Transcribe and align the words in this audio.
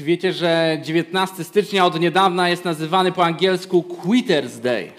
Czy 0.00 0.04
wiecie, 0.04 0.32
że 0.32 0.78
19 0.82 1.44
stycznia 1.44 1.86
od 1.86 2.00
niedawna 2.00 2.48
jest 2.48 2.64
nazywany 2.64 3.12
po 3.12 3.24
angielsku 3.24 3.82
Quitters 3.82 4.58
Day? 4.58 4.92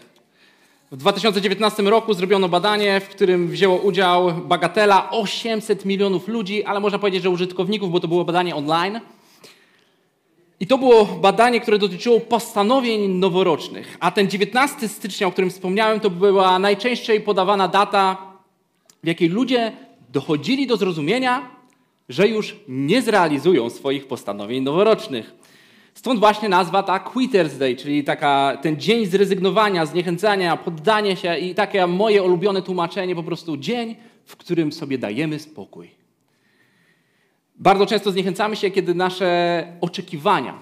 W 0.91 0.97
2019 0.97 1.83
roku 1.83 2.13
zrobiono 2.13 2.49
badanie, 2.49 2.99
w 2.99 3.09
którym 3.09 3.47
wzięło 3.47 3.77
udział 3.77 4.31
bagatela 4.33 5.11
800 5.11 5.85
milionów 5.85 6.27
ludzi, 6.27 6.63
ale 6.63 6.79
można 6.79 6.99
powiedzieć, 6.99 7.23
że 7.23 7.29
użytkowników, 7.29 7.91
bo 7.91 7.99
to 7.99 8.07
było 8.07 8.25
badanie 8.25 8.55
online. 8.55 8.99
I 10.59 10.67
to 10.67 10.77
było 10.77 11.05
badanie, 11.05 11.61
które 11.61 11.77
dotyczyło 11.77 12.19
postanowień 12.19 13.11
noworocznych. 13.11 13.97
A 13.99 14.11
ten 14.11 14.29
19 14.29 14.87
stycznia, 14.87 15.27
o 15.27 15.31
którym 15.31 15.49
wspomniałem, 15.49 15.99
to 15.99 16.09
była 16.09 16.59
najczęściej 16.59 17.21
podawana 17.21 17.67
data, 17.67 18.17
w 19.03 19.07
jakiej 19.07 19.29
ludzie 19.29 19.71
dochodzili 20.09 20.67
do 20.67 20.77
zrozumienia, 20.77 21.60
że 22.11 22.27
już 22.27 22.55
nie 22.67 23.01
zrealizują 23.01 23.69
swoich 23.69 24.07
postanowień 24.07 24.63
noworocznych. 24.63 25.35
Stąd 25.93 26.19
właśnie 26.19 26.49
nazwa 26.49 26.83
ta 26.83 26.99
Quitters 26.99 27.57
Day, 27.57 27.75
czyli 27.75 28.03
taka, 28.03 28.57
ten 28.61 28.79
dzień 28.79 29.05
zrezygnowania, 29.05 29.85
zniechęcania, 29.85 30.57
poddania 30.57 31.15
się 31.15 31.37
i 31.37 31.55
takie 31.55 31.87
moje 31.87 32.23
ulubione 32.23 32.61
tłumaczenie, 32.61 33.15
po 33.15 33.23
prostu 33.23 33.57
dzień, 33.57 33.95
w 34.25 34.35
którym 34.35 34.71
sobie 34.71 34.97
dajemy 34.97 35.39
spokój. 35.39 35.91
Bardzo 37.55 37.85
często 37.85 38.11
zniechęcamy 38.11 38.55
się, 38.55 38.71
kiedy 38.71 38.95
nasze 38.95 39.67
oczekiwania 39.81 40.59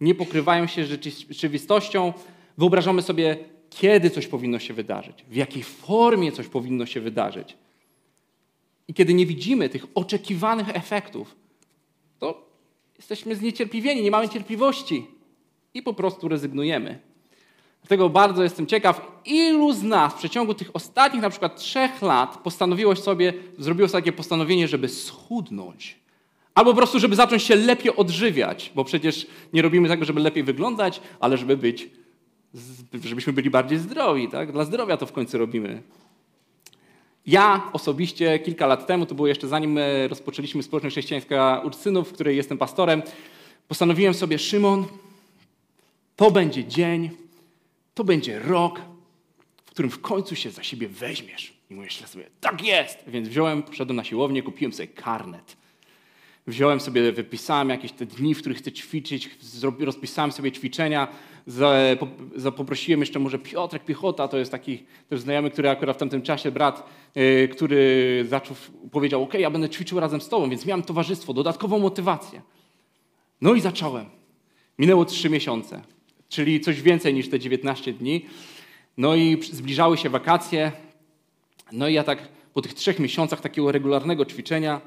nie 0.00 0.14
pokrywają 0.14 0.66
się 0.66 0.84
z 0.84 0.88
rzeczywistością. 1.30 2.12
Wyobrażamy 2.58 3.02
sobie, 3.02 3.36
kiedy 3.70 4.10
coś 4.10 4.26
powinno 4.26 4.58
się 4.58 4.74
wydarzyć, 4.74 5.24
w 5.28 5.36
jakiej 5.36 5.62
formie 5.62 6.32
coś 6.32 6.46
powinno 6.46 6.86
się 6.86 7.00
wydarzyć. 7.00 7.56
I 8.90 8.94
kiedy 8.94 9.14
nie 9.14 9.26
widzimy 9.26 9.68
tych 9.68 9.86
oczekiwanych 9.94 10.76
efektów, 10.76 11.36
to 12.18 12.46
jesteśmy 12.96 13.36
zniecierpliwieni, 13.36 14.02
nie 14.02 14.10
mamy 14.10 14.28
cierpliwości 14.28 15.06
i 15.74 15.82
po 15.82 15.94
prostu 15.94 16.28
rezygnujemy. 16.28 16.98
Dlatego 17.82 18.08
bardzo 18.08 18.42
jestem 18.42 18.66
ciekaw, 18.66 19.20
ilu 19.24 19.72
z 19.72 19.82
nas 19.82 20.12
w 20.14 20.16
przeciągu 20.16 20.54
tych 20.54 20.70
ostatnich 20.76 21.22
na 21.22 21.30
przykład 21.30 21.56
trzech 21.56 22.02
lat 22.02 22.36
postanowiło 22.36 22.96
sobie, 22.96 23.32
zrobiło 23.58 23.88
sobie 23.88 24.02
takie 24.02 24.12
postanowienie, 24.12 24.68
żeby 24.68 24.88
schudnąć. 24.88 25.96
Albo 26.54 26.70
po 26.70 26.76
prostu, 26.76 26.98
żeby 26.98 27.16
zacząć 27.16 27.42
się 27.42 27.56
lepiej 27.56 27.96
odżywiać, 27.96 28.72
bo 28.74 28.84
przecież 28.84 29.26
nie 29.52 29.62
robimy 29.62 29.88
tego, 29.88 30.04
żeby 30.04 30.20
lepiej 30.20 30.44
wyglądać, 30.44 31.00
ale 31.20 31.36
żeby 31.36 31.56
być, 31.56 31.90
żebyśmy 33.04 33.32
byli 33.32 33.50
bardziej 33.50 33.78
zdrowi. 33.78 34.28
Tak? 34.28 34.52
Dla 34.52 34.64
zdrowia 34.64 34.96
to 34.96 35.06
w 35.06 35.12
końcu 35.12 35.38
robimy. 35.38 35.82
Ja 37.26 37.70
osobiście 37.72 38.38
kilka 38.38 38.66
lat 38.66 38.86
temu, 38.86 39.06
to 39.06 39.14
było 39.14 39.28
jeszcze 39.28 39.48
zanim 39.48 39.78
rozpoczęliśmy 40.08 40.62
społeczność 40.62 40.94
chrześcijańska 40.94 41.62
Ursynów, 41.64 42.08
w 42.08 42.12
której 42.12 42.36
jestem 42.36 42.58
pastorem, 42.58 43.02
postanowiłem 43.68 44.14
sobie, 44.14 44.38
Szymon, 44.38 44.86
to 46.16 46.30
będzie 46.30 46.64
dzień, 46.64 47.10
to 47.94 48.04
będzie 48.04 48.38
rok, 48.38 48.80
w 49.66 49.70
którym 49.70 49.90
w 49.90 50.00
końcu 50.00 50.36
się 50.36 50.50
za 50.50 50.62
siebie 50.62 50.88
weźmiesz. 50.88 51.52
I 51.70 51.74
myślę 51.74 52.06
sobie, 52.06 52.24
tak 52.40 52.62
jest! 52.62 52.98
Więc 53.06 53.28
wziąłem, 53.28 53.62
poszedłem 53.62 53.96
na 53.96 54.04
siłownię, 54.04 54.42
kupiłem 54.42 54.72
sobie 54.72 54.86
karnet. 54.88 55.56
Wziąłem 56.46 56.80
sobie, 56.80 57.12
wypisałem 57.12 57.68
jakieś 57.68 57.92
te 57.92 58.06
dni, 58.06 58.34
w 58.34 58.38
których 58.38 58.58
chcę 58.58 58.72
ćwiczyć, 58.72 59.30
rozpisałem 59.80 60.32
sobie 60.32 60.52
ćwiczenia, 60.52 61.08
poprosiłem 62.56 63.00
jeszcze 63.00 63.18
może 63.18 63.38
Piotrek 63.38 63.84
Piechota, 63.84 64.28
to 64.28 64.38
jest 64.38 64.52
taki 64.52 64.84
też 65.08 65.20
znajomy, 65.20 65.50
który 65.50 65.70
akurat 65.70 65.96
w 65.96 65.98
tamtym 65.98 66.22
czasie, 66.22 66.50
brat, 66.50 66.88
y, 67.16 67.48
który 67.52 68.24
zaczął, 68.28 68.56
powiedział, 68.90 69.22
ok, 69.22 69.34
ja 69.34 69.50
będę 69.50 69.68
ćwiczył 69.68 70.00
razem 70.00 70.20
z 70.20 70.28
tobą, 70.28 70.50
więc 70.50 70.66
miałem 70.66 70.82
towarzystwo, 70.82 71.32
dodatkową 71.32 71.78
motywację. 71.78 72.42
No 73.40 73.54
i 73.54 73.60
zacząłem. 73.60 74.06
Minęło 74.78 75.04
trzy 75.04 75.30
miesiące, 75.30 75.82
czyli 76.28 76.60
coś 76.60 76.82
więcej 76.82 77.14
niż 77.14 77.28
te 77.28 77.38
19 77.38 77.92
dni. 77.92 78.26
No 78.96 79.16
i 79.16 79.42
zbliżały 79.42 79.96
się 79.96 80.10
wakacje. 80.10 80.72
No 81.72 81.88
i 81.88 81.94
ja 81.94 82.04
tak 82.04 82.28
po 82.54 82.62
tych 82.62 82.74
trzech 82.74 82.98
miesiącach 82.98 83.40
takiego 83.40 83.72
regularnego 83.72 84.24
ćwiczenia, 84.24 84.80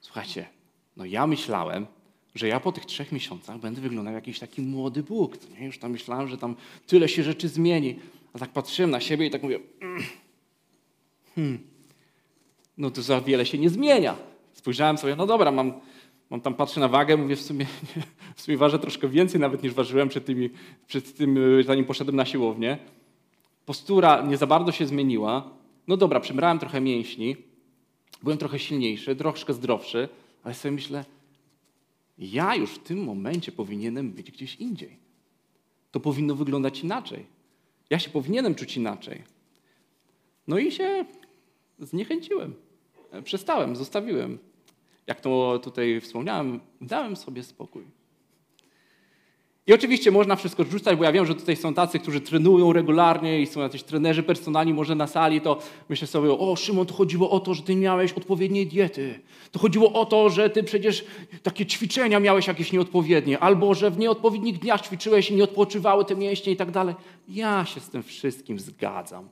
słuchajcie, 0.00 0.59
no 0.96 1.04
ja 1.04 1.26
myślałem, 1.26 1.86
że 2.34 2.48
ja 2.48 2.60
po 2.60 2.72
tych 2.72 2.86
trzech 2.86 3.12
miesiącach 3.12 3.58
będę 3.58 3.80
wyglądał 3.80 4.14
jak 4.14 4.26
jakiś 4.26 4.38
taki 4.38 4.62
młody 4.62 5.02
Bóg. 5.02 5.36
Nie? 5.50 5.66
Już 5.66 5.78
tam 5.78 5.90
myślałem, 5.90 6.28
że 6.28 6.38
tam 6.38 6.56
tyle 6.86 7.08
się 7.08 7.22
rzeczy 7.22 7.48
zmieni. 7.48 7.96
A 8.32 8.38
tak 8.38 8.50
patrzyłem 8.50 8.90
na 8.90 9.00
siebie 9.00 9.26
i 9.26 9.30
tak 9.30 9.42
mówię, 9.42 9.58
mm, 9.80 10.02
hmm, 11.34 11.58
no 12.78 12.90
to 12.90 13.02
za 13.02 13.20
wiele 13.20 13.46
się 13.46 13.58
nie 13.58 13.70
zmienia. 13.70 14.16
Spojrzałem 14.52 14.98
sobie, 14.98 15.16
no 15.16 15.26
dobra, 15.26 15.50
mam, 15.50 15.72
mam 16.30 16.40
tam, 16.40 16.54
patrzę 16.54 16.80
na 16.80 16.88
wagę, 16.88 17.16
mówię 17.16 17.36
w 17.36 17.42
sumie, 17.42 17.66
w 18.36 18.42
sumie 18.42 18.56
ważę 18.56 18.78
troszkę 18.78 19.08
więcej 19.08 19.40
nawet 19.40 19.62
niż 19.62 19.72
ważyłem 19.72 20.08
przed, 20.08 20.24
tymi, 20.24 20.50
przed 20.86 21.16
tym, 21.16 21.38
zanim 21.66 21.84
poszedłem 21.84 22.16
na 22.16 22.24
siłownię. 22.24 22.78
Postura 23.66 24.22
nie 24.22 24.36
za 24.36 24.46
bardzo 24.46 24.72
się 24.72 24.86
zmieniła. 24.86 25.50
No 25.88 25.96
dobra, 25.96 26.20
przybrałem 26.20 26.58
trochę 26.58 26.80
mięśni, 26.80 27.36
byłem 28.22 28.38
trochę 28.38 28.58
silniejszy, 28.58 29.16
troszkę 29.16 29.52
zdrowszy, 29.52 30.08
ale 30.42 30.54
sobie 30.54 30.72
myślę, 30.72 31.04
ja 32.18 32.54
już 32.54 32.70
w 32.70 32.78
tym 32.78 33.04
momencie 33.04 33.52
powinienem 33.52 34.12
być 34.12 34.30
gdzieś 34.30 34.56
indziej. 34.56 34.96
To 35.90 36.00
powinno 36.00 36.34
wyglądać 36.34 36.80
inaczej. 36.80 37.26
Ja 37.90 37.98
się 37.98 38.10
powinienem 38.10 38.54
czuć 38.54 38.76
inaczej. 38.76 39.22
No 40.46 40.58
i 40.58 40.72
się 40.72 41.04
zniechęciłem. 41.78 42.54
Przestałem, 43.24 43.76
zostawiłem. 43.76 44.38
Jak 45.06 45.20
to 45.20 45.60
tutaj 45.62 46.00
wspomniałem, 46.00 46.60
dałem 46.80 47.16
sobie 47.16 47.42
spokój. 47.42 47.84
I 49.70 49.72
oczywiście 49.72 50.10
można 50.10 50.36
wszystko 50.36 50.64
rzucać, 50.64 50.98
bo 50.98 51.04
ja 51.04 51.12
wiem, 51.12 51.26
że 51.26 51.34
tutaj 51.34 51.56
są 51.56 51.74
tacy, 51.74 51.98
którzy 51.98 52.20
trenują 52.20 52.72
regularnie 52.72 53.40
i 53.40 53.46
są 53.46 53.60
jacyś 53.60 53.82
trenerzy 53.82 54.22
personalni 54.22 54.74
może 54.74 54.94
na 54.94 55.06
sali, 55.06 55.40
to 55.40 55.58
myślę 55.88 56.06
sobie, 56.06 56.32
o 56.32 56.56
Szymon, 56.56 56.86
to 56.86 56.94
chodziło 56.94 57.30
o 57.30 57.40
to, 57.40 57.54
że 57.54 57.62
ty 57.62 57.76
miałeś 57.76 58.12
odpowiedniej 58.12 58.66
diety. 58.66 59.20
To 59.52 59.58
chodziło 59.58 59.92
o 59.92 60.06
to, 60.06 60.28
że 60.28 60.50
ty 60.50 60.62
przecież 60.62 61.04
takie 61.42 61.66
ćwiczenia 61.66 62.20
miałeś 62.20 62.46
jakieś 62.46 62.72
nieodpowiednie, 62.72 63.38
albo 63.38 63.74
że 63.74 63.90
w 63.90 63.98
nieodpowiednich 63.98 64.58
dniach 64.58 64.80
ćwiczyłeś 64.80 65.30
i 65.30 65.34
nie 65.34 65.44
odpoczywały 65.44 66.04
te 66.04 66.16
mięśnie 66.16 66.52
i 66.52 66.56
tak 66.56 66.70
dalej. 66.70 66.94
Ja 67.28 67.64
się 67.64 67.80
z 67.80 67.90
tym 67.90 68.02
wszystkim 68.02 68.58
zgadzam. 68.58 69.28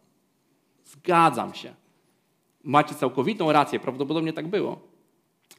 Zgadzam 0.85 1.55
się. 1.55 1.75
Macie 2.65 2.95
całkowitą 2.95 3.53
rację, 3.53 3.81
prawdopodobnie 3.81 4.33
tak 4.33 4.49
było. 4.49 4.79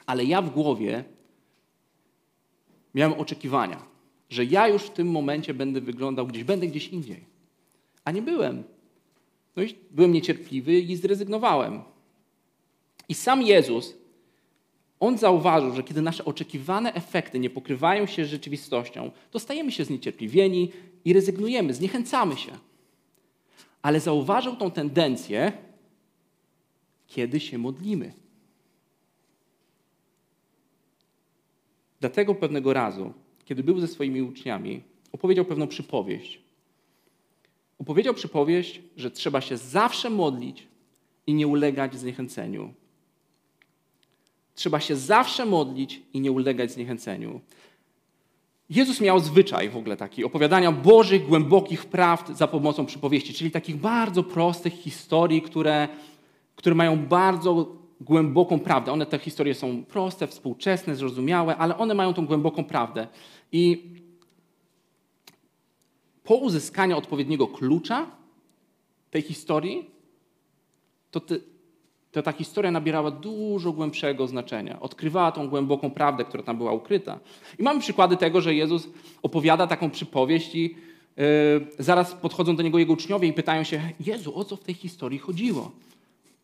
Ale 0.06 0.26
ja 0.26 0.42
w 0.42 0.50
głowie 0.50 1.04
miałem 2.94 3.20
oczekiwania 3.20 3.89
że 4.30 4.46
ja 4.46 4.68
już 4.68 4.84
w 4.84 4.90
tym 4.90 5.12
momencie 5.12 5.54
będę 5.54 5.82
wyglądał 5.82 6.28
gdzieś, 6.28 6.44
będę 6.44 6.68
gdzieś 6.68 6.88
indziej. 6.88 7.26
A 8.06 8.12
nie 8.12 8.22
byłem. 8.22 8.64
No 9.56 9.64
i 9.64 9.76
byłem 9.92 10.12
niecierpliwy 10.12 10.80
i 10.80 10.96
zrezygnowałem. 10.96 11.82
I 13.10 13.14
sam 13.14 13.42
Jezus, 13.42 13.94
on 15.00 15.18
zauważył, 15.18 15.76
że 15.76 15.84
kiedy 15.84 16.02
nasze 16.02 16.26
oczekiwane 16.26 16.94
efekty 16.94 17.40
nie 17.40 17.50
pokrywają 17.50 18.06
się 18.06 18.26
z 18.26 18.30
rzeczywistością, 18.30 19.12
to 19.32 19.40
stajemy 19.40 19.72
się 19.72 19.86
zniecierpliwieni 19.86 20.72
i 21.06 21.14
rezygnujemy, 21.14 21.74
zniechęcamy 21.74 22.38
się. 22.38 22.52
Ale 23.82 24.00
zauważył 24.00 24.56
tą 24.56 24.72
tendencję, 24.72 25.52
kiedy 27.08 27.40
się 27.40 27.58
modlimy. 27.58 28.14
Dlatego 32.00 32.36
pewnego 32.36 32.74
razu 32.74 33.14
kiedy 33.50 33.64
był 33.64 33.80
ze 33.80 33.88
swoimi 33.88 34.22
uczniami, 34.22 34.82
opowiedział 35.12 35.46
pewną 35.46 35.68
przypowieść. 35.68 36.40
Opowiedział 37.80 38.14
przypowieść, 38.14 38.82
że 38.98 39.12
trzeba 39.12 39.42
się 39.42 39.58
zawsze 39.58 40.10
modlić 40.10 40.68
i 41.28 41.34
nie 41.34 41.48
ulegać 41.48 41.96
zniechęceniu. 41.96 42.74
Trzeba 44.56 44.80
się 44.80 44.96
zawsze 44.96 45.46
modlić 45.46 46.02
i 46.14 46.20
nie 46.22 46.32
ulegać 46.32 46.72
zniechęceniu. 46.72 47.42
Jezus 48.70 49.02
miał 49.02 49.20
zwyczaj 49.20 49.70
w 49.70 49.78
ogóle 49.78 49.98
taki 49.98 50.24
opowiadania 50.24 50.72
Bożych, 50.72 51.28
głębokich 51.28 51.86
prawd 51.86 52.38
za 52.38 52.48
pomocą 52.48 52.86
przypowieści, 52.86 53.34
czyli 53.34 53.52
takich 53.52 53.76
bardzo 53.76 54.24
prostych 54.24 54.74
historii, 54.74 55.42
które, 55.42 55.88
które 56.56 56.76
mają 56.76 57.06
bardzo 57.06 57.80
głęboką 58.02 58.60
prawdę. 58.60 58.92
One, 58.92 59.06
te 59.06 59.20
historie 59.20 59.56
są 59.56 59.84
proste, 59.84 60.28
współczesne, 60.28 60.96
zrozumiałe, 60.96 61.58
ale 61.58 61.78
one 61.78 61.94
mają 61.94 62.14
tą 62.14 62.26
głęboką 62.26 62.64
prawdę. 62.64 63.08
I 63.52 63.94
po 66.24 66.36
uzyskaniu 66.36 66.98
odpowiedniego 66.98 67.48
klucza 67.48 68.12
tej 69.12 69.22
historii, 69.22 69.90
to, 71.12 71.22
to 72.12 72.22
ta 72.24 72.32
historia 72.32 72.72
nabierała 72.72 73.12
dużo 73.12 73.72
głębszego 73.72 74.28
znaczenia. 74.28 74.80
Odkrywała 74.80 75.32
tą 75.32 75.50
głęboką 75.50 75.92
prawdę, 75.92 76.26
która 76.26 76.44
tam 76.44 76.58
była 76.58 76.72
ukryta. 76.72 77.20
I 77.60 77.64
mamy 77.64 77.80
przykłady 77.80 78.18
tego, 78.18 78.42
że 78.42 78.56
Jezus 78.56 78.88
opowiada 79.22 79.68
taką 79.68 79.90
przypowieść 79.90 80.56
i 80.56 80.76
yy, 81.18 81.26
zaraz 81.80 82.14
podchodzą 82.14 82.56
do 82.56 82.64
niego 82.64 82.80
jego 82.80 82.94
uczniowie 82.94 83.28
i 83.28 83.34
pytają 83.34 83.64
się, 83.64 83.82
Jezu, 84.00 84.38
o 84.38 84.44
co 84.44 84.56
w 84.56 84.64
tej 84.64 84.76
historii 84.76 85.20
chodziło? 85.20 85.72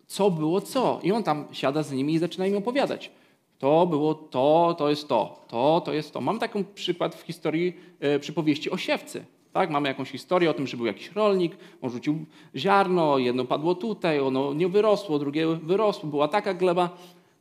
Co 0.08 0.32
było 0.32 0.62
co? 0.62 1.00
I 1.04 1.12
on 1.12 1.24
tam 1.24 1.46
siada 1.52 1.84
z 1.84 1.92
nimi 1.92 2.14
i 2.14 2.20
zaczyna 2.20 2.48
im 2.48 2.58
opowiadać. 2.58 3.12
To 3.60 3.88
było 3.88 4.14
to, 4.14 4.76
to 4.78 4.90
jest 4.90 5.08
to, 5.08 5.46
to, 5.48 5.82
to 5.86 5.94
jest 5.94 6.12
to. 6.12 6.22
Mamy 6.22 6.40
taki 6.40 6.64
przykład 6.76 7.16
w 7.16 7.22
historii 7.22 7.74
e, 8.00 8.20
przypowieści 8.20 8.72
o 8.72 8.78
siewcy. 8.78 9.26
Tak? 9.54 9.70
Mamy 9.70 9.88
jakąś 9.88 10.12
historię 10.12 10.50
o 10.50 10.54
tym, 10.54 10.68
że 10.68 10.78
był 10.78 10.86
jakiś 10.86 11.12
rolnik, 11.12 11.58
on 11.82 11.90
rzucił 11.90 12.26
ziarno, 12.56 13.18
jedno 13.18 13.46
padło 13.46 13.76
tutaj, 13.76 14.20
ono 14.20 14.54
nie 14.54 14.68
wyrosło, 14.68 15.20
drugie 15.20 15.48
wyrosło, 15.48 16.10
była 16.10 16.28
taka 16.28 16.54
gleba. 16.54 16.98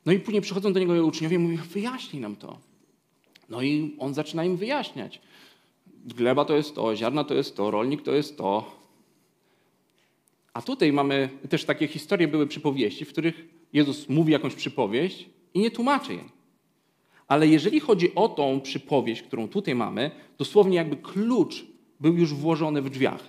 No 0.07 0.13
i 0.13 0.19
później 0.21 0.43
przychodzą 0.43 0.73
do 0.73 0.81
niego 0.81 1.07
uczniowie 1.07 1.37
i 1.37 1.39
mówią, 1.39 1.57
wyjaśnij 1.71 2.23
nam 2.23 2.37
to. 2.37 2.59
No 3.49 3.63
i 3.63 3.97
on 3.99 4.15
zaczyna 4.15 4.45
im 4.45 4.57
wyjaśniać. 4.57 5.21
Gleba 6.05 6.45
to 6.45 6.57
jest 6.57 6.75
to, 6.75 6.97
ziarna 6.97 7.25
to 7.25 7.35
jest 7.35 7.57
to, 7.57 7.71
rolnik 7.71 8.03
to 8.03 8.13
jest 8.13 8.39
to. 8.39 8.65
A 10.53 10.63
tutaj 10.63 10.93
mamy 10.93 11.29
też 11.49 11.65
takie 11.65 11.89
historie, 11.89 12.29
były 12.29 12.47
przypowieści, 12.47 13.05
w 13.05 13.09
których 13.09 13.49
Jezus 13.73 14.09
mówi 14.09 14.33
jakąś 14.33 14.55
przypowieść 14.55 15.29
i 15.55 15.61
nie 15.61 15.71
tłumaczy 15.71 16.15
jej. 16.15 16.35
Ale 17.29 17.47
jeżeli 17.47 17.81
chodzi 17.81 18.15
o 18.15 18.29
tą 18.29 18.61
przypowieść, 18.61 19.23
którą 19.23 19.49
tutaj 19.49 19.75
mamy, 19.75 20.11
dosłownie 20.39 20.77
jakby 20.77 20.97
klucz 20.97 21.67
był 22.01 22.17
już 22.17 22.35
włożony 22.35 22.83
w 22.83 22.91
drzwiach. 22.91 23.23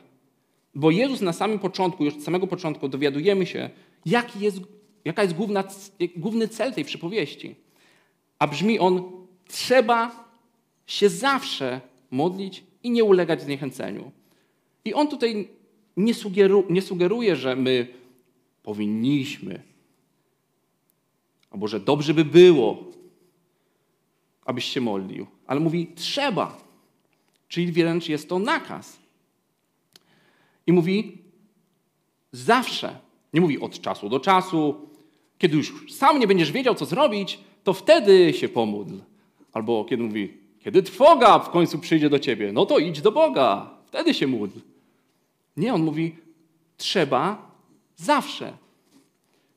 Bo 0.76 0.92
Jezus 0.92 1.22
na 1.22 1.34
samym 1.34 1.60
początku, 1.60 2.06
już 2.06 2.14
od 2.14 2.24
samego 2.24 2.48
początku 2.48 2.88
dowiadujemy 2.88 3.46
się, 3.46 3.70
jaki 4.06 4.40
jest, 4.40 4.60
jaka 5.06 5.24
jest 5.24 5.36
główna, 5.36 5.64
główny 6.16 6.48
cel 6.48 6.74
tej 6.74 6.86
przypowieści. 6.86 7.56
A 8.40 8.48
brzmi 8.48 8.80
on, 8.80 9.04
trzeba 9.48 10.26
się 10.88 11.10
zawsze 11.10 11.82
modlić 12.12 12.64
i 12.84 12.90
nie 12.90 13.04
ulegać 13.04 13.42
zniechęceniu. 13.42 14.12
I 14.86 14.94
on 14.94 15.08
tutaj 15.08 15.48
nie, 15.98 16.14
nie 16.70 16.82
sugeruje, 16.82 17.36
że 17.36 17.56
my 17.56 17.88
powinniśmy, 18.64 19.64
albo 21.56 21.68
że 21.68 21.80
dobrze 21.80 22.14
by 22.14 22.26
było, 22.26 22.84
abyś 24.46 24.66
się 24.66 24.82
modlił, 24.82 25.28
ale 25.48 25.60
mówi 25.60 25.88
trzeba, 25.96 26.58
czyli 27.48 27.72
wręcz 27.72 28.10
jest 28.10 28.30
to 28.30 28.40
nakaz. 28.40 29.00
I 30.68 30.74
mówi 30.74 31.18
zawsze, 32.32 33.00
nie 33.34 33.42
mówi 33.42 33.60
od 33.60 33.82
czasu 33.82 34.10
do 34.10 34.20
czasu, 34.20 34.90
kiedy 35.38 35.58
już 35.58 35.94
sam 35.94 36.20
nie 36.20 36.28
będziesz 36.28 36.52
wiedział, 36.52 36.76
co 36.76 36.86
zrobić, 36.86 37.40
to 37.64 37.74
wtedy 37.74 38.34
się 38.34 38.50
pomódl. 38.50 38.96
Albo 39.54 39.86
kiedy 39.86 40.04
mówi, 40.04 40.34
kiedy 40.60 40.84
trwoga 40.84 41.40
w 41.40 41.50
końcu 41.50 41.80
przyjdzie 41.80 42.10
do 42.10 42.20
ciebie, 42.20 42.52
no 42.54 42.66
to 42.66 42.80
idź 42.80 43.02
do 43.02 43.12
Boga, 43.12 43.78
wtedy 43.86 44.14
się 44.14 44.28
módl. 44.28 44.60
Nie, 45.58 45.74
on 45.74 45.84
mówi, 45.84 46.16
trzeba 46.78 47.52
zawsze 47.96 48.58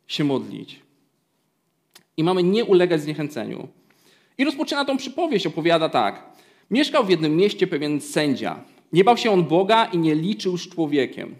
się 0.07 0.25
modlić. 0.25 0.88
I 2.19 2.25
mamy 2.25 2.43
nie 2.43 2.65
ulegać 2.65 3.03
zniechęceniu. 3.03 3.69
I 4.39 4.45
rozpoczyna 4.45 4.85
tą 4.85 4.97
przypowieść, 4.97 5.47
opowiada 5.47 5.89
tak. 5.89 6.23
Mieszkał 6.71 7.05
w 7.05 7.11
jednym 7.11 7.37
mieście 7.37 7.67
pewien 7.67 8.01
sędzia. 8.01 8.61
Nie 8.93 9.05
bał 9.05 9.17
się 9.17 9.31
on 9.31 9.45
Boga 9.45 9.85
i 9.85 9.99
nie 9.99 10.15
liczył 10.15 10.59
z 10.59 10.69
człowiekiem. 10.69 11.37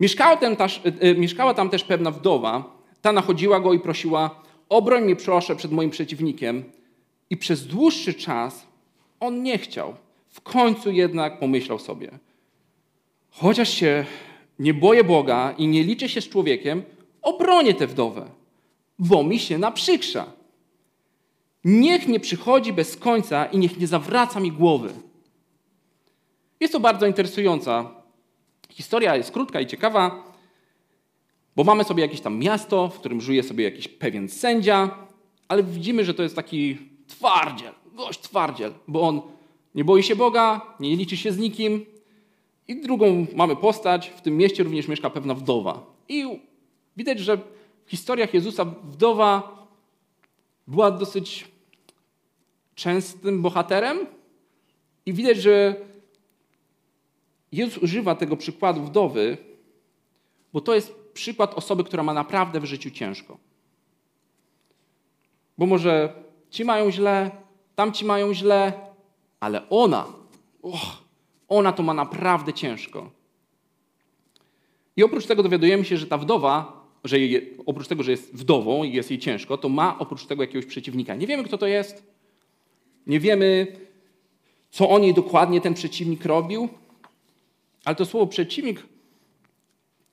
Mieszkała 0.00 0.36
tam, 0.36 0.56
też, 0.56 0.80
e, 1.00 1.14
mieszkała 1.14 1.54
tam 1.54 1.70
też 1.70 1.84
pewna 1.84 2.10
wdowa. 2.10 2.76
Ta 3.02 3.12
nachodziła 3.12 3.60
go 3.60 3.72
i 3.72 3.78
prosiła, 3.78 4.42
obroń 4.68 5.04
mnie 5.04 5.16
proszę 5.16 5.56
przed 5.56 5.72
moim 5.72 5.90
przeciwnikiem. 5.90 6.64
I 7.30 7.36
przez 7.36 7.66
dłuższy 7.66 8.14
czas 8.14 8.66
on 9.20 9.42
nie 9.42 9.58
chciał. 9.58 9.94
W 10.28 10.40
końcu 10.40 10.90
jednak 10.90 11.38
pomyślał 11.38 11.78
sobie, 11.78 12.10
chociaż 13.30 13.68
się 13.68 14.04
nie 14.58 14.74
boję 14.74 15.04
Boga 15.04 15.54
i 15.58 15.66
nie 15.66 15.84
liczę 15.84 16.08
się 16.08 16.20
z 16.20 16.28
człowiekiem, 16.28 16.82
obronię 17.22 17.74
tę 17.74 17.86
wdowę, 17.86 18.30
bo 19.00 19.24
mi 19.24 19.38
się 19.38 19.58
naprzykrza. 19.58 20.32
Niech 21.64 22.08
nie 22.08 22.20
przychodzi 22.20 22.72
bez 22.72 22.96
końca 22.96 23.46
i 23.46 23.58
niech 23.58 23.78
nie 23.78 23.86
zawraca 23.86 24.40
mi 24.40 24.52
głowy. 24.52 24.92
Jest 26.60 26.72
to 26.72 26.80
bardzo 26.80 27.06
interesująca 27.06 27.90
historia, 28.70 29.16
jest 29.16 29.30
krótka 29.30 29.60
i 29.60 29.66
ciekawa, 29.66 30.24
bo 31.56 31.64
mamy 31.64 31.84
sobie 31.84 32.02
jakieś 32.02 32.20
tam 32.20 32.38
miasto, 32.38 32.88
w 32.88 32.98
którym 32.98 33.20
żyje 33.20 33.42
sobie 33.42 33.64
jakiś 33.64 33.88
pewien 33.88 34.28
sędzia, 34.28 34.90
ale 35.48 35.62
widzimy, 35.62 36.04
że 36.04 36.14
to 36.14 36.22
jest 36.22 36.36
taki 36.36 36.78
twardziel, 37.06 37.72
gość 37.92 38.20
twardziel, 38.20 38.72
bo 38.88 39.00
on 39.00 39.22
nie 39.74 39.84
boi 39.84 40.02
się 40.02 40.16
Boga, 40.16 40.60
nie 40.80 40.96
liczy 40.96 41.16
się 41.16 41.32
z 41.32 41.38
nikim. 41.38 41.86
I 42.68 42.80
drugą 42.80 43.26
mamy 43.36 43.56
postać, 43.56 44.08
w 44.16 44.20
tym 44.20 44.36
mieście 44.36 44.62
również 44.62 44.88
mieszka 44.88 45.10
pewna 45.10 45.34
wdowa. 45.34 45.86
I 46.08 46.40
widać, 46.96 47.18
że 47.18 47.38
historiach 47.90 48.34
Jezusa 48.34 48.64
wdowa 48.64 49.58
była 50.66 50.90
dosyć 50.90 51.48
częstym 52.74 53.42
bohaterem 53.42 54.06
i 55.06 55.12
widać, 55.12 55.36
że 55.36 55.76
Jezus 57.52 57.82
używa 57.82 58.14
tego 58.14 58.36
przykładu 58.36 58.82
wdowy, 58.82 59.36
bo 60.52 60.60
to 60.60 60.74
jest 60.74 60.94
przykład 61.14 61.54
osoby, 61.54 61.84
która 61.84 62.02
ma 62.02 62.14
naprawdę 62.14 62.60
w 62.60 62.64
życiu 62.64 62.90
ciężko. 62.90 63.38
Bo 65.58 65.66
może 65.66 66.22
ci 66.50 66.64
mają 66.64 66.90
źle, 66.90 67.30
tamci 67.74 68.04
mają 68.04 68.34
źle, 68.34 68.72
ale 69.40 69.68
ona, 69.68 70.06
ona 71.48 71.72
to 71.72 71.82
ma 71.82 71.94
naprawdę 71.94 72.52
ciężko. 72.52 73.10
I 74.96 75.02
oprócz 75.02 75.26
tego 75.26 75.42
dowiadujemy 75.42 75.84
się, 75.84 75.96
że 75.96 76.06
ta 76.06 76.18
wdowa, 76.18 76.79
że 77.04 77.18
jej, 77.18 77.56
oprócz 77.66 77.88
tego, 77.88 78.02
że 78.02 78.10
jest 78.10 78.34
wdową 78.34 78.84
i 78.84 78.92
jest 78.92 79.10
jej 79.10 79.18
ciężko, 79.18 79.58
to 79.58 79.68
ma 79.68 79.98
oprócz 79.98 80.26
tego 80.26 80.42
jakiegoś 80.42 80.66
przeciwnika. 80.66 81.14
Nie 81.14 81.26
wiemy, 81.26 81.44
kto 81.44 81.58
to 81.58 81.66
jest. 81.66 82.02
Nie 83.06 83.20
wiemy, 83.20 83.66
co 84.70 84.88
o 84.90 84.98
niej 84.98 85.14
dokładnie 85.14 85.60
ten 85.60 85.74
przeciwnik 85.74 86.24
robił, 86.24 86.68
ale 87.84 87.96
to 87.96 88.06
słowo 88.06 88.26
przeciwnik, 88.26 88.82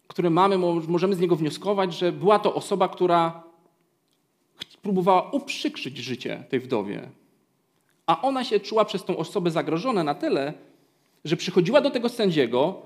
które 0.07 0.29
mamy, 0.29 0.57
możemy 0.87 1.15
z 1.15 1.19
niego 1.19 1.35
wnioskować, 1.35 1.93
że 1.93 2.11
była 2.11 2.39
to 2.39 2.53
osoba, 2.53 2.89
która 2.89 3.43
próbowała 4.81 5.31
uprzykrzyć 5.31 5.97
życie 5.97 6.43
tej 6.49 6.59
wdowie. 6.59 7.09
A 8.05 8.21
ona 8.21 8.43
się 8.43 8.59
czuła 8.59 8.85
przez 8.85 9.03
tą 9.03 9.17
osobę 9.17 9.51
zagrożona 9.51 10.03
na 10.03 10.15
tyle, 10.15 10.53
że 11.25 11.37
przychodziła 11.37 11.81
do 11.81 11.89
tego 11.89 12.09
sędziego, 12.09 12.81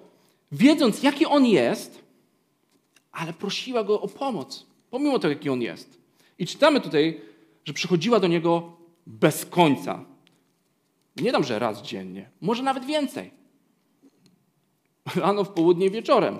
wiedząc, 0.51 1.03
jaki 1.03 1.25
on 1.25 1.45
jest, 1.45 2.01
ale 3.11 3.33
prosiła 3.33 3.83
go 3.83 4.01
o 4.01 4.07
pomoc, 4.07 4.65
pomimo 4.89 5.19
tego, 5.19 5.33
jaki 5.33 5.49
on 5.49 5.61
jest. 5.61 6.01
I 6.39 6.45
czytamy 6.45 6.81
tutaj, 6.81 7.21
że 7.65 7.73
przychodziła 7.73 8.19
do 8.19 8.27
niego 8.27 8.77
bez 9.07 9.45
końca. 9.45 10.05
Nie 11.15 11.31
dam, 11.31 11.43
że 11.43 11.59
raz 11.59 11.81
dziennie, 11.81 12.29
może 12.41 12.63
nawet 12.63 12.85
więcej. 12.85 13.31
Rano, 15.15 15.43
w 15.43 15.49
południe, 15.49 15.89
wieczorem. 15.89 16.39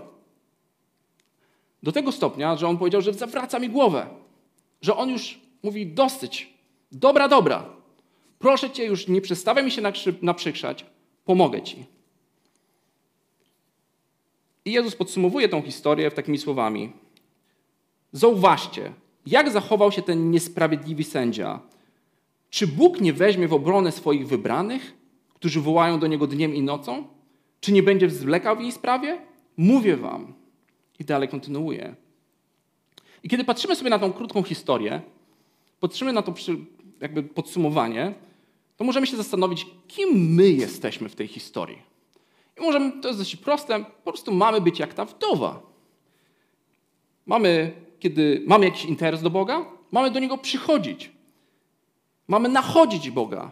Do 1.83 1.91
tego 1.91 2.11
stopnia, 2.11 2.57
że 2.57 2.67
on 2.67 2.77
powiedział, 2.77 3.01
że 3.01 3.13
zawraca 3.13 3.59
mi 3.59 3.69
głowę. 3.69 4.07
Że 4.81 4.95
on 4.95 5.09
już 5.09 5.39
mówi 5.63 5.87
dosyć. 5.87 6.53
Dobra, 6.91 7.27
dobra. 7.27 7.65
Proszę 8.39 8.69
cię, 8.69 8.85
już 8.85 9.07
nie 9.07 9.21
przestawiaj 9.21 9.63
mi 9.63 9.71
się 9.71 9.81
naprzykrzać. 10.21 10.85
Pomogę 11.25 11.61
ci. 11.61 11.85
I 14.65 14.71
Jezus 14.71 14.95
podsumowuje 14.95 15.49
tą 15.49 15.61
historię 15.61 16.11
takimi 16.11 16.37
słowami. 16.37 16.91
Zauważcie, 18.11 18.93
jak 19.25 19.51
zachował 19.51 19.91
się 19.91 20.01
ten 20.01 20.31
niesprawiedliwy 20.31 21.03
sędzia, 21.03 21.59
czy 22.49 22.67
Bóg 22.67 23.01
nie 23.01 23.13
weźmie 23.13 23.47
w 23.47 23.53
obronę 23.53 23.91
swoich 23.91 24.27
wybranych, 24.27 24.93
którzy 25.33 25.61
wołają 25.61 25.99
do 25.99 26.07
Niego 26.07 26.27
dniem 26.27 26.55
i 26.55 26.61
nocą? 26.61 27.07
Czy 27.59 27.71
nie 27.71 27.83
będzie 27.83 28.09
zwlekał 28.09 28.57
w 28.57 28.61
jej 28.61 28.71
sprawie? 28.71 29.21
Mówię 29.57 29.97
wam. 29.97 30.33
I 30.99 31.05
dalej 31.05 31.29
kontynuuje. 31.29 31.95
I 33.23 33.29
kiedy 33.29 33.43
patrzymy 33.43 33.75
sobie 33.75 33.89
na 33.89 33.99
tą 33.99 34.13
krótką 34.13 34.43
historię, 34.43 35.01
patrzymy 35.79 36.13
na 36.13 36.21
to 36.21 36.33
jakby 37.01 37.23
podsumowanie, 37.23 38.13
to 38.77 38.83
możemy 38.83 39.07
się 39.07 39.17
zastanowić, 39.17 39.67
kim 39.87 40.35
my 40.35 40.49
jesteśmy 40.49 41.09
w 41.09 41.15
tej 41.15 41.27
historii. 41.27 41.90
Możemy, 42.61 43.01
to 43.01 43.07
jest 43.07 43.19
dość 43.19 43.35
proste, 43.35 43.85
po 44.03 44.11
prostu 44.11 44.33
mamy 44.33 44.61
być 44.61 44.79
jak 44.79 44.93
ta 44.93 45.05
wdowa. 45.05 45.61
Mamy, 47.25 47.71
kiedy 47.99 48.43
mamy 48.47 48.65
jakiś 48.65 48.85
interes 48.85 49.21
do 49.21 49.29
Boga, 49.29 49.65
mamy 49.91 50.11
do 50.11 50.19
Niego 50.19 50.37
przychodzić. 50.37 51.11
Mamy 52.27 52.49
nachodzić 52.49 53.09
Boga. 53.09 53.51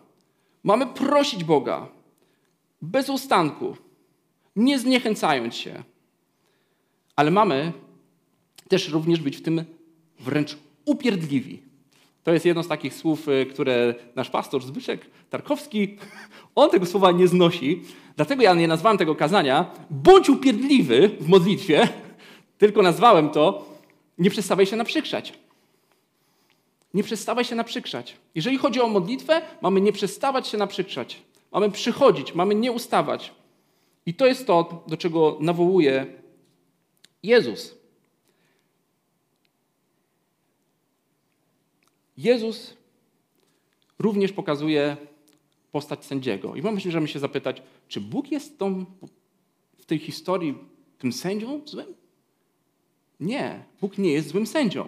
Mamy 0.64 0.88
prosić 0.88 1.44
Boga. 1.44 1.88
Bez 2.82 3.10
ustanku. 3.10 3.76
Nie 4.56 4.80
zniechęcając 4.80 5.56
się. 5.56 5.84
Ale 7.16 7.32
mamy 7.32 7.74
też 8.68 8.90
również 8.90 9.20
być 9.20 9.38
w 9.38 9.42
tym 9.42 9.66
wręcz 10.20 10.58
upierdliwi. 10.86 11.69
To 12.24 12.34
jest 12.34 12.46
jedno 12.46 12.64
z 12.64 12.68
takich 12.68 12.94
słów, 12.94 13.28
y, 13.28 13.46
które 13.46 13.96
nasz 14.16 14.30
pastor 14.30 14.64
Zbyszek 14.64 15.06
Tarkowski, 15.30 15.98
on 16.56 16.70
tego 16.70 16.86
słowa 16.86 17.12
nie 17.12 17.28
znosi. 17.28 17.82
Dlatego 18.16 18.44
ja 18.44 18.54
nie 18.54 18.68
nazwałem 18.68 18.98
tego 18.98 19.16
kazania 19.16 19.72
bądź 19.90 20.30
upierdliwy 20.30 21.10
w 21.20 21.28
modlitwie, 21.28 21.88
tylko 22.58 22.82
nazwałem 22.82 23.30
to 23.30 23.66
nie 24.18 24.30
przestawaj 24.30 24.66
się 24.66 24.76
naprzykrzać. 24.76 25.34
Nie 26.94 27.04
przestawaj 27.04 27.46
się 27.46 27.56
naprzykrzać. 27.56 28.18
Jeżeli 28.36 28.58
chodzi 28.58 28.82
o 28.82 28.88
modlitwę, 28.88 29.42
mamy 29.62 29.82
nie 29.82 29.94
przestawać 29.94 30.48
się 30.48 30.58
naprzykrzać. 30.58 31.22
Mamy 31.52 31.72
przychodzić, 31.72 32.36
mamy 32.36 32.56
nie 32.56 32.72
ustawać. 32.72 33.34
I 34.06 34.14
to 34.14 34.26
jest 34.26 34.48
to, 34.48 34.84
do 34.88 34.98
czego 34.98 35.38
nawołuje 35.40 36.06
Jezus. 37.24 37.79
Jezus 42.20 42.78
również 44.00 44.32
pokazuje 44.32 44.98
postać 45.72 46.06
sędziego. 46.06 46.56
I 46.56 46.62
możemy 46.62 47.08
się 47.08 47.20
zapytać, 47.20 47.62
czy 47.88 48.02
Bóg 48.02 48.32
jest 48.32 48.60
tą, 48.60 48.86
w 49.78 49.86
tej 49.86 50.00
historii 50.00 50.58
tym 50.98 51.14
sędzią 51.14 51.62
złym? 51.66 51.94
Nie, 53.20 53.64
Bóg 53.82 53.98
nie 53.98 54.12
jest 54.12 54.28
złym 54.28 54.48
sędzią. 54.48 54.88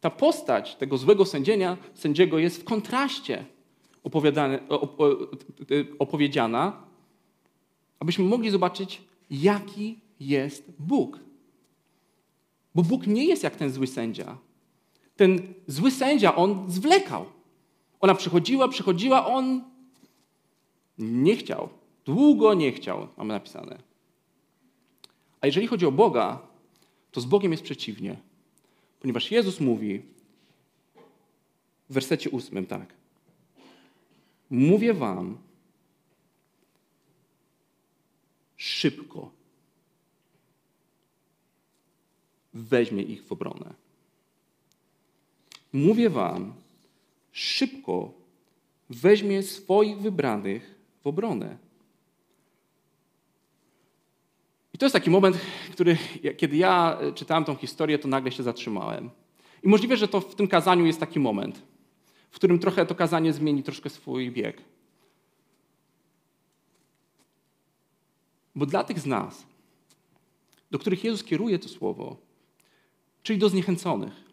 Ta 0.00 0.10
postać 0.10 0.76
tego 0.76 0.98
złego 0.98 1.26
sędzienia, 1.26 1.76
sędziego 1.94 2.38
jest 2.38 2.60
w 2.60 2.64
kontraście 2.64 3.44
opowiedziana, 5.98 6.82
abyśmy 7.98 8.24
mogli 8.24 8.50
zobaczyć, 8.50 9.02
jaki 9.30 9.98
jest 10.20 10.72
Bóg. 10.78 11.20
Bo 12.74 12.82
Bóg 12.82 13.06
nie 13.06 13.24
jest 13.24 13.42
jak 13.42 13.56
ten 13.56 13.70
zły 13.70 13.86
sędzia. 13.86 14.38
Ten 15.20 15.54
zły 15.66 15.90
sędzia, 15.90 16.34
on 16.36 16.70
zwlekał. 16.70 17.26
Ona 18.00 18.14
przychodziła, 18.14 18.68
przychodziła, 18.68 19.26
on 19.26 19.64
nie 20.98 21.36
chciał. 21.36 21.68
Długo 22.04 22.54
nie 22.54 22.72
chciał, 22.72 23.08
mamy 23.16 23.34
napisane. 23.34 23.78
A 25.40 25.46
jeżeli 25.46 25.66
chodzi 25.66 25.86
o 25.86 25.92
Boga, 25.92 26.42
to 27.12 27.20
z 27.20 27.24
Bogiem 27.24 27.52
jest 27.52 27.64
przeciwnie. 27.64 28.16
Ponieważ 29.00 29.30
Jezus 29.30 29.60
mówi 29.60 30.02
w 31.90 31.94
wersecie 31.94 32.30
ósmym 32.30 32.66
tak. 32.66 32.94
Mówię 34.50 34.94
wam 34.94 35.38
szybko. 38.56 39.30
Weźmie 42.54 43.02
ich 43.02 43.24
w 43.24 43.32
obronę. 43.32 43.89
Mówię 45.72 46.10
wam, 46.10 46.54
szybko 47.32 48.12
weźmie 48.90 49.42
swoich 49.42 49.98
wybranych 49.98 50.74
w 51.02 51.06
obronę. 51.06 51.56
I 54.74 54.78
to 54.78 54.86
jest 54.86 54.92
taki 54.92 55.10
moment, 55.10 55.38
który, 55.72 55.98
kiedy 56.36 56.56
ja 56.56 56.98
czytałem 57.14 57.44
tą 57.44 57.56
historię, 57.56 57.98
to 57.98 58.08
nagle 58.08 58.32
się 58.32 58.42
zatrzymałem. 58.42 59.10
I 59.62 59.68
możliwe, 59.68 59.96
że 59.96 60.08
to 60.08 60.20
w 60.20 60.34
tym 60.34 60.48
kazaniu 60.48 60.86
jest 60.86 61.00
taki 61.00 61.20
moment, 61.20 61.62
w 62.30 62.34
którym 62.34 62.58
trochę 62.58 62.86
to 62.86 62.94
kazanie 62.94 63.32
zmieni 63.32 63.62
troszkę 63.62 63.90
swój 63.90 64.30
bieg. 64.30 64.62
Bo 68.54 68.66
dla 68.66 68.84
tych 68.84 69.00
z 69.00 69.06
nas, 69.06 69.46
do 70.70 70.78
których 70.78 71.04
Jezus 71.04 71.24
kieruje 71.24 71.58
to 71.58 71.68
słowo, 71.68 72.16
czyli 73.22 73.38
do 73.38 73.48
zniechęconych, 73.48 74.29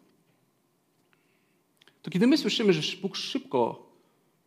to 2.02 2.10
kiedy 2.10 2.26
my 2.26 2.38
słyszymy, 2.38 2.72
że 2.72 2.96
Bóg 2.96 3.16
szybko 3.16 3.88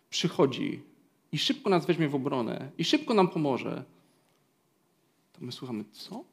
przychodzi 0.10 0.84
i 1.32 1.38
szybko 1.38 1.70
nas 1.70 1.86
weźmie 1.86 2.10
w 2.10 2.16
obronę 2.16 2.72
i 2.78 2.84
szybko 2.84 3.14
nam 3.14 3.28
pomoże, 3.28 3.86
to 5.34 5.46
my 5.46 5.52
słuchamy, 5.52 5.86
co? 5.92 6.24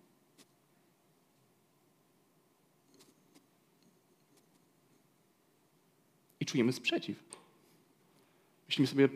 I 6.40 6.46
czujemy 6.46 6.72
sprzeciw. 6.72 7.24
Myślimy 8.68 8.86
sobie, 8.86 9.08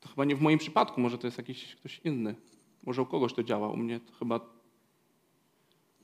to 0.00 0.08
chyba 0.08 0.24
nie 0.24 0.36
w 0.36 0.40
moim 0.40 0.58
przypadku, 0.58 1.00
może 1.00 1.18
to 1.18 1.26
jest 1.26 1.38
jakiś 1.38 1.76
ktoś 1.76 2.00
inny. 2.04 2.34
Może 2.82 3.02
u 3.02 3.06
kogoś 3.06 3.34
to 3.34 3.42
działa, 3.42 3.68
u 3.68 3.76
mnie 3.76 4.00
to 4.00 4.12
chyba 4.12 4.40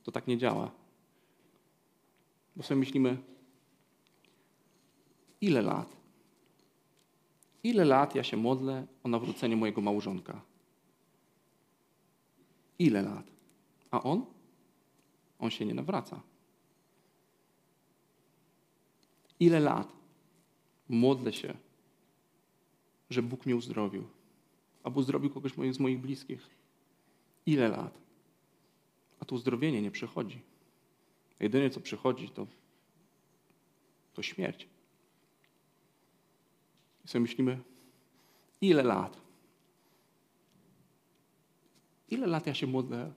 to 0.02 0.12
tak 0.12 0.26
nie 0.26 0.38
działa. 0.38 0.70
Bo 2.56 2.62
sobie 2.62 2.78
myślimy, 2.78 3.16
ile 5.40 5.62
lat? 5.62 5.97
Ile 7.62 7.85
lat 7.85 8.14
ja 8.14 8.25
się 8.25 8.37
modlę 8.37 8.87
o 9.02 9.09
nawrócenie 9.09 9.57
mojego 9.57 9.80
małżonka? 9.80 10.40
Ile 12.78 13.02
lat? 13.02 13.26
A 13.90 14.02
on? 14.02 14.26
On 15.38 15.50
się 15.50 15.66
nie 15.66 15.75
nawraca. 15.75 16.21
Ile 19.40 19.61
lat 19.61 19.92
modlę 20.88 21.33
się, 21.33 21.54
że 23.11 23.23
Bóg 23.23 23.47
mnie 23.47 23.57
uzdrowił, 23.57 24.04
albo 24.83 25.00
uzdrowił 25.00 25.30
kogoś 25.30 25.52
z 25.73 25.78
moich 25.78 26.00
bliskich. 26.00 26.50
Ile 27.47 27.68
lat? 27.68 27.99
A 29.21 29.25
to 29.25 29.35
uzdrowienie 29.35 29.83
nie 29.83 29.90
przychodzi. 29.90 30.40
A 31.40 31.45
jedyne, 31.45 31.71
co 31.71 31.80
przychodzi, 31.80 32.28
to, 32.28 32.47
to 34.14 34.23
śmierć. 34.23 34.68
I 37.08 37.10
sobie 37.10 37.20
myślimy, 37.20 37.62
ile 38.60 38.82
lat? 38.82 39.20
Ile 42.08 42.26
lat 42.26 42.46
ja 42.46 42.54
się 42.54 42.66
modlę, 42.66 43.12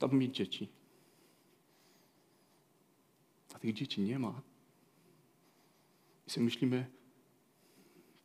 aby 0.00 0.16
mieć 0.16 0.36
dzieci? 0.36 0.68
A 3.54 3.58
tych 3.58 3.74
dzieci 3.74 4.00
nie 4.00 4.18
ma. 4.18 4.40
I 6.26 6.30
sobie 6.30 6.44
myślimy, 6.44 6.86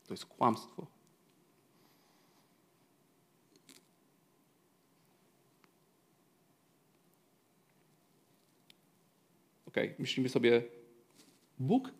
to 0.07 0.13
jest 0.13 0.25
kłamstwo. 0.25 0.88
Ok, 9.65 9.75
myślimy 9.99 10.29
sobie, 10.29 10.63
Bóg 11.59 11.91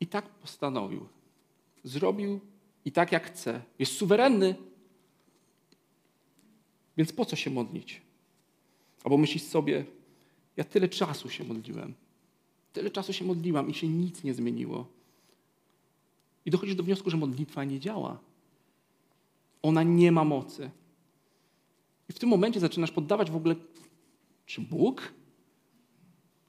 i 0.00 0.06
tak 0.06 0.28
postanowił, 0.28 1.19
zrobił 1.84 2.40
i 2.84 2.92
tak 2.92 3.12
jak 3.12 3.26
chce, 3.26 3.62
jest 3.78 3.92
suwerenny, 3.92 4.54
więc 6.96 7.12
po 7.12 7.24
co 7.24 7.36
się 7.36 7.50
modlić? 7.50 8.00
Albo 9.04 9.18
myślisz 9.18 9.42
sobie, 9.42 9.84
ja 10.56 10.64
tyle 10.64 10.88
czasu 10.88 11.30
się 11.30 11.44
modliłem, 11.44 11.94
tyle 12.72 12.90
czasu 12.90 13.12
się 13.12 13.24
modliłam 13.24 13.70
i 13.70 13.74
się 13.74 13.88
nic 13.88 14.24
nie 14.24 14.34
zmieniło. 14.34 14.86
I 16.44 16.50
dochodzisz 16.50 16.74
do 16.74 16.82
wniosku, 16.82 17.10
że 17.10 17.16
modlitwa 17.16 17.64
nie 17.64 17.80
działa. 17.80 18.18
Ona 19.62 19.82
nie 19.82 20.12
ma 20.12 20.24
mocy. 20.24 20.70
I 22.08 22.12
w 22.12 22.18
tym 22.18 22.28
momencie 22.28 22.60
zaczynasz 22.60 22.90
poddawać 22.90 23.30
w 23.30 23.36
ogóle, 23.36 23.54
czy 24.46 24.60
Bóg? 24.60 25.12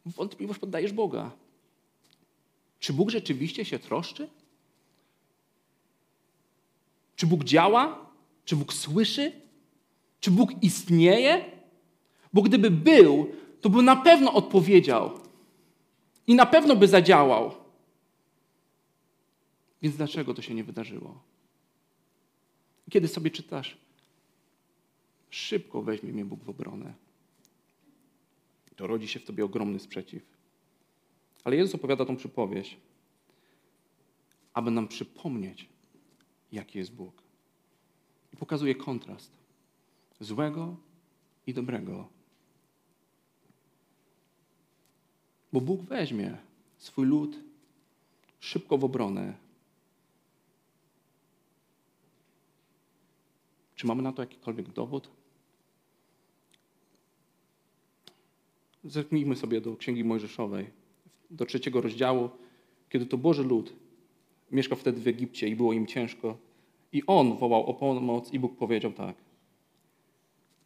Wątpliwość 0.06 0.60
poddajesz 0.60 0.94
Boga. 0.94 1.32
Czy 2.80 2.94
Bóg 2.94 3.10
rzeczywiście 3.10 3.66
się 3.66 3.80
troszczy? 3.80 4.30
Czy 7.22 7.28
Bóg 7.28 7.44
działa? 7.44 8.12
Czy 8.46 8.56
Bóg 8.56 8.74
słyszy? 8.74 9.32
Czy 10.20 10.32
Bóg 10.32 10.64
istnieje? 10.64 11.46
Bo 12.34 12.42
gdyby 12.42 12.72
był, 12.72 13.32
to 13.62 13.70
by 13.70 13.82
na 13.82 13.96
pewno 13.96 14.34
odpowiedział 14.34 15.20
i 16.28 16.36
na 16.36 16.46
pewno 16.46 16.76
by 16.76 16.88
zadziałał. 16.88 17.56
Więc 19.82 19.96
dlaczego 19.96 20.34
to 20.34 20.42
się 20.42 20.54
nie 20.54 20.64
wydarzyło? 20.64 21.24
Kiedy 22.90 23.08
sobie 23.08 23.32
czytasz, 23.32 23.78
szybko 25.30 25.82
weźmie 25.82 26.14
mnie 26.14 26.26
Bóg 26.26 26.44
w 26.44 26.50
obronę. 26.50 26.94
To 28.76 28.88
rodzi 28.88 29.08
się 29.08 29.20
w 29.20 29.26
tobie 29.26 29.46
ogromny 29.46 29.80
sprzeciw. 29.80 30.24
Ale 31.44 31.56
Jezus 31.56 31.76
opowiada 31.76 32.06
tą 32.06 32.16
przypowieść, 32.16 32.78
aby 34.54 34.72
nam 34.72 34.88
przypomnieć, 34.88 35.71
jaki 36.52 36.78
jest 36.78 36.94
Bóg. 36.94 37.22
I 38.34 38.38
pokazuje 38.38 38.76
kontrast 38.76 39.32
złego 40.20 40.76
i 41.48 41.54
dobrego. 41.54 42.08
Bo 45.54 45.62
Bóg 45.62 45.82
weźmie 45.82 46.38
swój 46.78 47.06
lud 47.06 47.40
szybko 48.40 48.78
w 48.78 48.84
obronę. 48.84 49.38
Czy 53.76 53.88
mamy 53.88 54.02
na 54.02 54.14
to 54.14 54.22
jakikolwiek 54.22 54.70
dowód? 54.70 55.10
Zerknijmy 58.84 59.36
sobie 59.36 59.62
do 59.62 59.76
Księgi 59.76 60.04
Mojżeszowej, 60.04 60.70
do 61.30 61.46
trzeciego 61.46 61.82
rozdziału, 61.82 62.30
kiedy 62.90 63.06
to 63.06 63.18
Boży 63.18 63.44
lud 63.44 63.74
mieszkał 64.52 64.78
wtedy 64.78 65.02
w 65.02 65.08
Egipcie 65.08 65.48
i 65.48 65.56
było 65.56 65.74
im 65.74 65.88
ciężko. 65.88 66.38
I 66.94 67.04
on 67.08 67.38
wołał 67.38 67.66
o 67.66 67.74
pomoc 67.74 68.34
i 68.34 68.40
Bóg 68.40 68.58
powiedział 68.58 68.92
tak. 68.92 69.16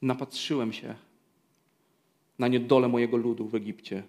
Napatrzyłem 0.01 0.73
się 0.73 0.95
na 2.39 2.47
niedolę 2.47 2.87
mojego 2.87 3.17
ludu 3.17 3.47
w 3.47 3.55
Egipcie. 3.55 4.03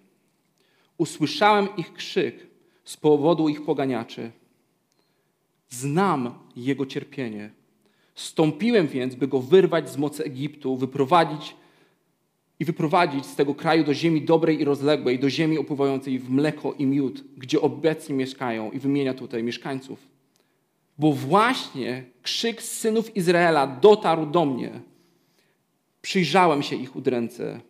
Usłyszałem 0.97 1.67
ich 1.77 1.93
krzyk, 1.93 2.47
z 2.83 2.97
powodu 2.97 3.49
ich 3.49 3.65
poganiaczy. 3.65 4.31
Znam 5.69 6.39
jego 6.55 6.85
cierpienie. 6.85 7.51
Stąpiłem 8.15 8.87
więc, 8.87 9.15
by 9.15 9.27
go 9.27 9.39
wyrwać 9.39 9.89
z 9.89 9.97
mocy 9.97 10.23
Egiptu, 10.23 10.77
wyprowadzić 10.77 11.55
i 12.59 12.65
wyprowadzić 12.65 13.25
z 13.25 13.35
tego 13.35 13.55
kraju 13.55 13.83
do 13.83 13.93
ziemi 13.93 14.21
dobrej 14.21 14.61
i 14.61 14.65
rozległej, 14.65 15.19
do 15.19 15.29
ziemi 15.29 15.57
opływającej 15.57 16.19
w 16.19 16.29
mleko 16.29 16.73
i 16.73 16.85
miód, 16.85 17.23
gdzie 17.37 17.61
obecnie 17.61 18.15
mieszkają 18.15 18.71
i 18.71 18.79
wymienia 18.79 19.13
tutaj 19.13 19.43
mieszkańców. 19.43 20.07
Bo 20.97 21.13
właśnie 21.13 22.03
krzyk 22.21 22.61
synów 22.61 23.15
Izraela 23.15 23.67
dotarł 23.67 24.25
do 24.25 24.45
mnie. 24.45 24.81
Przyjrzałem 26.01 26.63
się 26.63 26.75
ich 26.75 26.95
udręce 26.95 27.61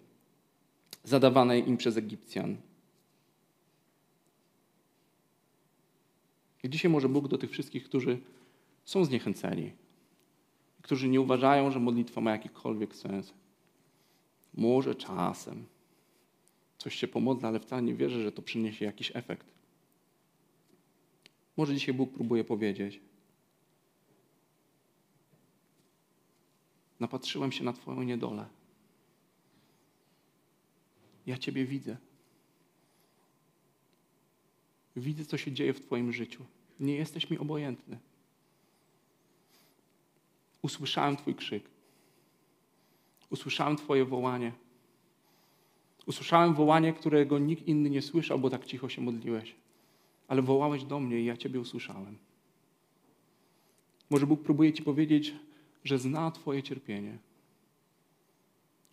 zadawanej 1.03 1.69
im 1.69 1.77
przez 1.77 1.97
Egipcjan. 1.97 2.57
I 6.63 6.69
dzisiaj 6.69 6.91
może 6.91 7.09
Bóg 7.09 7.27
do 7.27 7.37
tych 7.37 7.51
wszystkich, 7.51 7.83
którzy 7.83 8.19
są 8.85 9.05
zniechęceni, 9.05 9.71
którzy 10.81 11.09
nie 11.09 11.21
uważają, 11.21 11.71
że 11.71 11.79
modlitwa 11.79 12.21
ma 12.21 12.31
jakikolwiek 12.31 12.95
sens. 12.95 13.33
Może 14.57 14.95
czasem 14.95 15.65
coś 16.77 16.95
się 16.95 17.07
pomodla, 17.07 17.49
ale 17.49 17.59
wcale 17.59 17.81
nie 17.81 17.95
wierzę, 17.95 18.23
że 18.23 18.31
to 18.31 18.41
przyniesie 18.41 18.85
jakiś 18.85 19.11
efekt. 19.15 19.47
Może 21.57 21.73
dzisiaj 21.73 21.95
Bóg 21.95 22.13
próbuje 22.13 22.43
powiedzieć: 22.43 22.99
Napatrzyłem 26.99 27.51
się 27.51 27.63
na 27.63 27.73
Twoją 27.73 28.03
niedolę. 28.03 28.45
Ja 31.25 31.37
Ciebie 31.37 31.65
widzę. 31.65 31.97
Widzę, 34.95 35.25
co 35.25 35.37
się 35.37 35.51
dzieje 35.51 35.73
w 35.73 35.81
Twoim 35.81 36.13
życiu. 36.13 36.45
Nie 36.79 36.95
jesteś 36.95 37.29
mi 37.29 37.37
obojętny. 37.37 37.99
Usłyszałem 40.61 41.17
Twój 41.17 41.35
krzyk. 41.35 41.76
Usłyszałem 43.29 43.77
Twoje 43.77 44.05
wołanie. 44.05 44.51
Usłyszałem 46.05 46.53
wołanie, 46.53 46.93
którego 46.93 47.39
nikt 47.39 47.67
inny 47.67 47.89
nie 47.89 48.01
słyszał, 48.01 48.39
bo 48.39 48.49
tak 48.49 48.65
cicho 48.65 48.89
się 48.89 49.01
modliłeś. 49.01 49.55
Ale 50.27 50.41
wołałeś 50.41 50.83
do 50.83 50.99
mnie 50.99 51.21
i 51.21 51.25
ja 51.25 51.37
Ciebie 51.37 51.59
usłyszałem. 51.59 52.17
Może 54.09 54.27
Bóg 54.27 54.41
próbuje 54.41 54.73
Ci 54.73 54.83
powiedzieć, 54.83 55.33
że 55.83 55.99
zna 55.99 56.31
Twoje 56.31 56.63
cierpienie. 56.63 57.17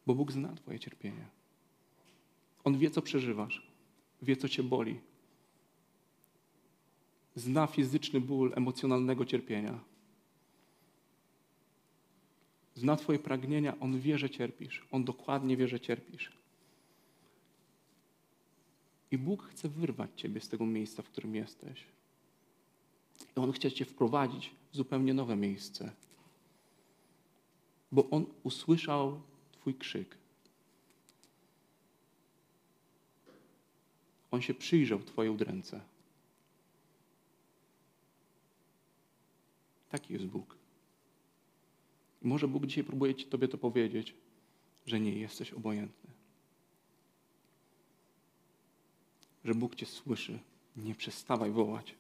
Bo 0.07 0.15
Bóg 0.15 0.33
zna 0.33 0.55
Twoje 0.55 0.79
cierpienie. 0.79 1.27
On 2.65 2.79
wie, 2.79 2.91
co 2.91 3.03
przeżywasz, 3.03 3.67
wie, 4.23 4.37
co 4.37 4.49
Cię 4.49 4.63
boli. 4.63 5.01
Zna 7.35 7.67
fizyczny 7.67 8.21
ból 8.21 8.53
emocjonalnego 8.57 9.25
cierpienia. 9.25 9.81
Zna 12.75 12.97
Twoje 12.97 13.19
pragnienia, 13.19 13.81
On 13.81 14.01
wie, 14.01 14.19
że 14.19 14.31
cierpisz. 14.31 14.87
On 14.91 15.05
dokładnie 15.05 15.57
wie, 15.57 15.69
że 15.69 15.81
cierpisz. 15.81 16.33
I 19.11 19.19
Bóg 19.19 19.43
chce 19.43 19.69
wyrwać 19.69 20.11
Ciebie 20.17 20.41
z 20.41 20.49
tego 20.49 20.67
miejsca, 20.67 21.03
w 21.03 21.09
którym 21.09 21.35
jesteś. 21.35 21.85
I 23.37 23.41
On 23.41 23.53
chce 23.53 23.73
Cię 23.73 23.85
wprowadzić 23.85 24.51
w 24.73 24.77
zupełnie 24.77 25.15
nowe 25.15 25.37
miejsce. 25.37 25.93
Bo 27.93 28.11
On 28.11 28.27
usłyszał 28.43 29.21
Twój 29.53 29.75
krzyk. 29.75 30.17
On 34.31 34.43
się 34.43 34.55
przyjrzał 34.55 34.99
Twojej 34.99 35.33
udręce. 35.33 35.81
Taki 39.89 40.13
jest 40.13 40.27
Bóg. 40.27 40.64
I 42.25 42.27
może 42.27 42.49
Bóg 42.49 42.67
dzisiaj 42.67 42.85
próbuje 42.85 43.15
ci, 43.15 43.27
Tobie 43.27 43.49
to 43.49 43.59
powiedzieć, 43.59 44.15
że 44.87 45.01
nie 45.01 45.19
jesteś 45.19 45.53
obojętny. 45.53 46.11
Że 49.45 49.55
Bóg 49.55 49.75
Cię 49.75 49.87
słyszy. 49.87 50.39
Nie 50.77 50.95
przestawaj 50.95 51.51
wołać. 51.51 51.95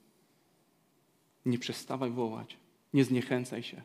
Nie 1.47 1.59
przestawaj 1.59 2.11
wołać. 2.11 2.57
Nie 2.95 3.05
zniechęcaj 3.05 3.63
się. 3.63 3.83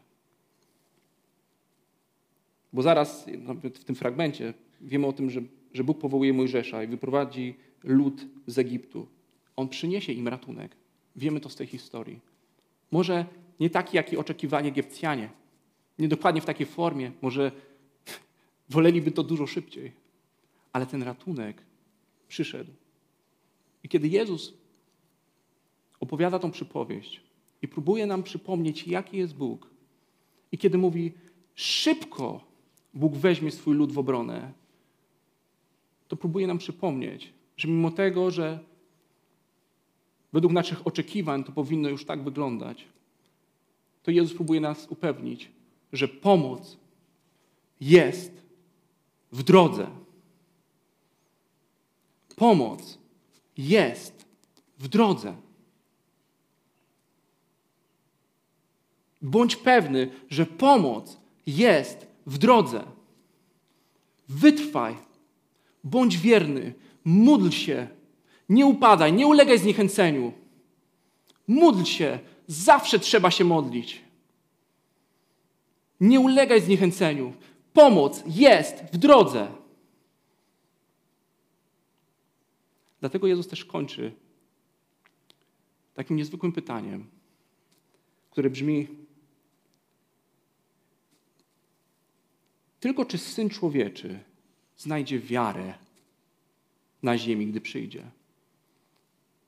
Bo 2.73 2.81
zaraz, 2.81 3.25
nawet 3.37 3.77
w 3.77 3.83
tym 3.83 3.95
fragmencie, 3.95 4.53
wiemy 4.81 5.07
o 5.07 5.13
tym, 5.13 5.29
że, 5.29 5.41
że 5.73 5.83
Bóg 5.83 5.99
powołuje 5.99 6.33
Mojżesza 6.33 6.83
i 6.83 6.87
wyprowadzi 6.87 7.55
lud 7.83 8.25
z 8.47 8.57
Egiptu. 8.57 9.07
On 9.55 9.69
przyniesie 9.69 10.13
im 10.13 10.27
ratunek. 10.27 10.75
Wiemy 11.15 11.39
to 11.39 11.49
z 11.49 11.55
tej 11.55 11.67
historii. 11.67 12.19
Może 12.91 13.25
nie 13.59 13.69
taki, 13.69 13.97
jaki 13.97 14.17
oczekiwali 14.17 14.67
Egipcjanie. 14.67 15.29
Nie 15.99 16.07
dokładnie 16.07 16.41
w 16.41 16.45
takiej 16.45 16.65
formie. 16.65 17.11
Może 17.21 17.51
woleliby 18.69 19.11
to 19.11 19.23
dużo 19.23 19.47
szybciej. 19.47 19.91
Ale 20.73 20.85
ten 20.85 21.03
ratunek 21.03 21.61
przyszedł. 22.27 22.71
I 23.83 23.89
kiedy 23.89 24.07
Jezus 24.07 24.53
opowiada 25.99 26.39
tą 26.39 26.51
przypowieść 26.51 27.21
i 27.61 27.67
próbuje 27.67 28.05
nam 28.05 28.23
przypomnieć, 28.23 28.87
jaki 28.87 29.17
jest 29.17 29.35
Bóg, 29.35 29.69
i 30.51 30.57
kiedy 30.57 30.77
mówi, 30.77 31.13
szybko 31.55 32.43
Bóg 32.93 33.15
weźmie 33.15 33.51
swój 33.51 33.75
lud 33.75 33.91
w 33.91 33.99
obronę, 33.99 34.53
to 36.07 36.15
próbuje 36.15 36.47
nam 36.47 36.57
przypomnieć, 36.57 37.33
że 37.57 37.67
mimo 37.67 37.91
tego, 37.91 38.31
że 38.31 38.59
według 40.33 40.53
naszych 40.53 40.87
oczekiwań 40.87 41.43
to 41.43 41.51
powinno 41.51 41.89
już 41.89 42.05
tak 42.05 42.23
wyglądać, 42.23 42.85
to 44.03 44.11
Jezus 44.11 44.33
próbuje 44.33 44.61
nas 44.61 44.87
upewnić, 44.89 45.51
że 45.93 46.07
pomoc 46.07 46.77
jest 47.81 48.31
w 49.31 49.43
drodze. 49.43 49.87
Pomoc 52.35 52.97
jest 53.57 54.25
w 54.79 54.87
drodze. 54.87 55.35
Bądź 59.21 59.55
pewny, 59.55 60.11
że 60.29 60.45
pomoc 60.45 61.17
jest 61.45 62.07
w 62.25 62.37
drodze. 62.37 62.83
Wytrwaj, 64.29 64.95
bądź 65.83 66.17
wierny, 66.17 66.73
módl 67.05 67.49
się, 67.49 67.87
nie 68.49 68.65
upadaj, 68.65 69.13
nie 69.13 69.27
ulegaj 69.27 69.59
zniechęceniu. 69.59 70.33
Módl 71.47 71.83
się, 71.83 72.19
zawsze 72.47 72.99
trzeba 72.99 73.31
się 73.31 73.43
modlić. 73.43 74.01
Nie 75.99 76.19
ulegaj 76.19 76.61
zniechęceniu. 76.61 77.33
Pomoc 77.73 78.23
jest 78.27 78.75
w 78.93 78.97
drodze. 78.97 79.51
Dlatego 82.99 83.27
Jezus 83.27 83.47
też 83.47 83.65
kończy 83.65 84.11
takim 85.93 86.17
niezwykłym 86.17 86.51
pytaniem, 86.51 87.05
które 88.31 88.49
brzmi: 88.49 88.87
Tylko 92.79 93.05
czy 93.05 93.17
syn 93.17 93.49
człowieczy 93.49 94.19
znajdzie 94.77 95.19
wiarę 95.19 95.73
na 97.03 97.17
ziemi, 97.17 97.47
gdy 97.47 97.61
przyjdzie? 97.61 98.03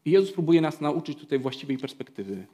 I 0.05 0.11
Jezus 0.11 0.31
próbuje 0.31 0.61
nas 0.61 0.81
nauczyć 0.81 1.19
tutaj 1.19 1.39
właściwej 1.39 1.77
perspektywy. 1.77 2.45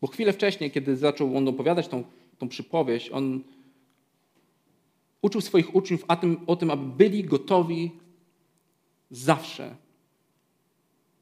Bo 0.00 0.06
chwilę 0.06 0.32
wcześniej, 0.32 0.70
kiedy 0.70 0.96
zaczął 0.96 1.36
on 1.36 1.48
opowiadać 1.48 1.88
tą, 1.88 2.04
tą 2.38 2.48
przypowieść, 2.48 3.10
on 3.10 3.40
uczył 5.22 5.40
swoich 5.40 5.74
uczniów 5.74 6.04
o 6.08 6.16
tym, 6.16 6.40
o 6.46 6.56
tym, 6.56 6.70
aby 6.70 6.96
byli 6.96 7.24
gotowi 7.24 7.90
zawsze. 9.10 9.76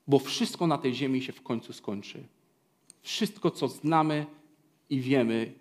Bo 0.09 0.19
wszystko 0.19 0.67
na 0.67 0.79
tej 0.79 0.95
ziemi 0.95 1.23
się 1.23 1.33
w 1.33 1.43
końcu 1.43 1.73
skończy. 1.73 2.25
Wszystko, 3.03 3.51
co 3.51 3.69
znamy 3.69 4.27
i 4.91 5.01
wiemy, 5.01 5.53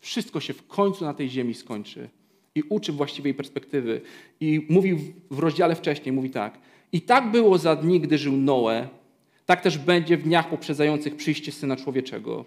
wszystko 0.00 0.40
się 0.40 0.52
w 0.54 0.66
końcu 0.66 1.04
na 1.04 1.14
tej 1.14 1.28
ziemi 1.30 1.54
skończy. 1.54 2.08
I 2.54 2.62
uczy 2.62 2.92
właściwej 2.92 3.34
perspektywy. 3.34 4.00
I 4.40 4.66
mówi 4.68 5.14
w 5.30 5.38
rozdziale 5.38 5.74
wcześniej, 5.74 6.12
mówi 6.12 6.30
tak. 6.30 6.58
I 6.92 7.00
tak 7.00 7.30
było 7.30 7.58
za 7.58 7.76
dni, 7.76 8.00
gdy 8.00 8.18
żył 8.18 8.36
Noe, 8.36 8.88
tak 9.52 9.60
też 9.60 9.78
będzie 9.78 10.16
w 10.16 10.22
dniach 10.22 10.50
poprzedzających 10.50 11.16
przyjście 11.16 11.52
Syna 11.52 11.76
Człowieczego. 11.76 12.44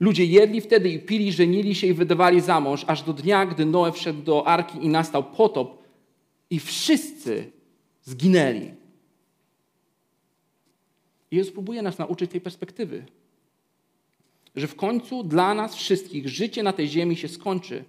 Ludzie 0.00 0.24
jedli 0.24 0.60
wtedy 0.60 0.88
i 0.88 0.98
pili, 0.98 1.32
żenili 1.32 1.74
się 1.74 1.86
i 1.86 1.94
wydawali 1.94 2.40
za 2.40 2.60
mąż, 2.60 2.84
aż 2.86 3.02
do 3.02 3.12
dnia, 3.12 3.46
gdy 3.46 3.66
Noe 3.66 3.92
wszedł 3.92 4.22
do 4.22 4.46
arki 4.46 4.78
i 4.84 4.88
nastał 4.88 5.24
potop 5.24 5.82
i 6.50 6.60
wszyscy 6.60 7.50
zginęli. 8.02 8.70
Jezus 11.30 11.52
próbuje 11.52 11.82
nas 11.82 11.98
nauczyć 11.98 12.30
tej 12.30 12.40
perspektywy, 12.40 13.04
że 14.56 14.66
w 14.66 14.76
końcu 14.76 15.24
dla 15.24 15.54
nas 15.54 15.74
wszystkich 15.74 16.28
życie 16.28 16.62
na 16.62 16.72
tej 16.72 16.88
ziemi 16.88 17.16
się 17.16 17.28
skończy. 17.28 17.84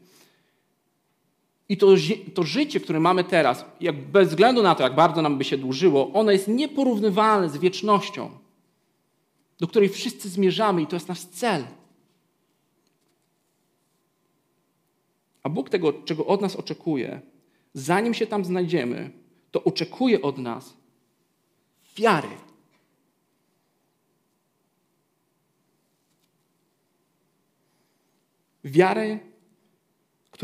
I 1.69 1.77
to, 1.77 1.87
to 2.33 2.43
życie, 2.43 2.79
które 2.79 2.99
mamy 2.99 3.23
teraz, 3.23 3.65
jak 3.81 3.95
bez 4.07 4.29
względu 4.29 4.63
na 4.63 4.75
to, 4.75 4.83
jak 4.83 4.95
bardzo 4.95 5.21
nam 5.21 5.37
by 5.37 5.43
się 5.43 5.57
dłużyło, 5.57 6.13
ono 6.13 6.31
jest 6.31 6.47
nieporównywalne 6.47 7.49
z 7.49 7.57
wiecznością, 7.57 8.29
do 9.59 9.67
której 9.67 9.89
wszyscy 9.89 10.29
zmierzamy 10.29 10.81
i 10.81 10.87
to 10.87 10.95
jest 10.95 11.07
nasz 11.07 11.21
cel. 11.21 11.63
A 15.43 15.49
Bóg 15.49 15.69
tego, 15.69 15.93
czego 15.93 16.25
od 16.25 16.41
nas 16.41 16.55
oczekuje, 16.55 17.21
zanim 17.73 18.13
się 18.13 18.27
tam 18.27 18.45
znajdziemy, 18.45 19.11
to 19.51 19.63
oczekuje 19.63 20.21
od 20.21 20.37
nas 20.37 20.73
wiary. 21.97 22.27
Wiarę, 28.63 29.19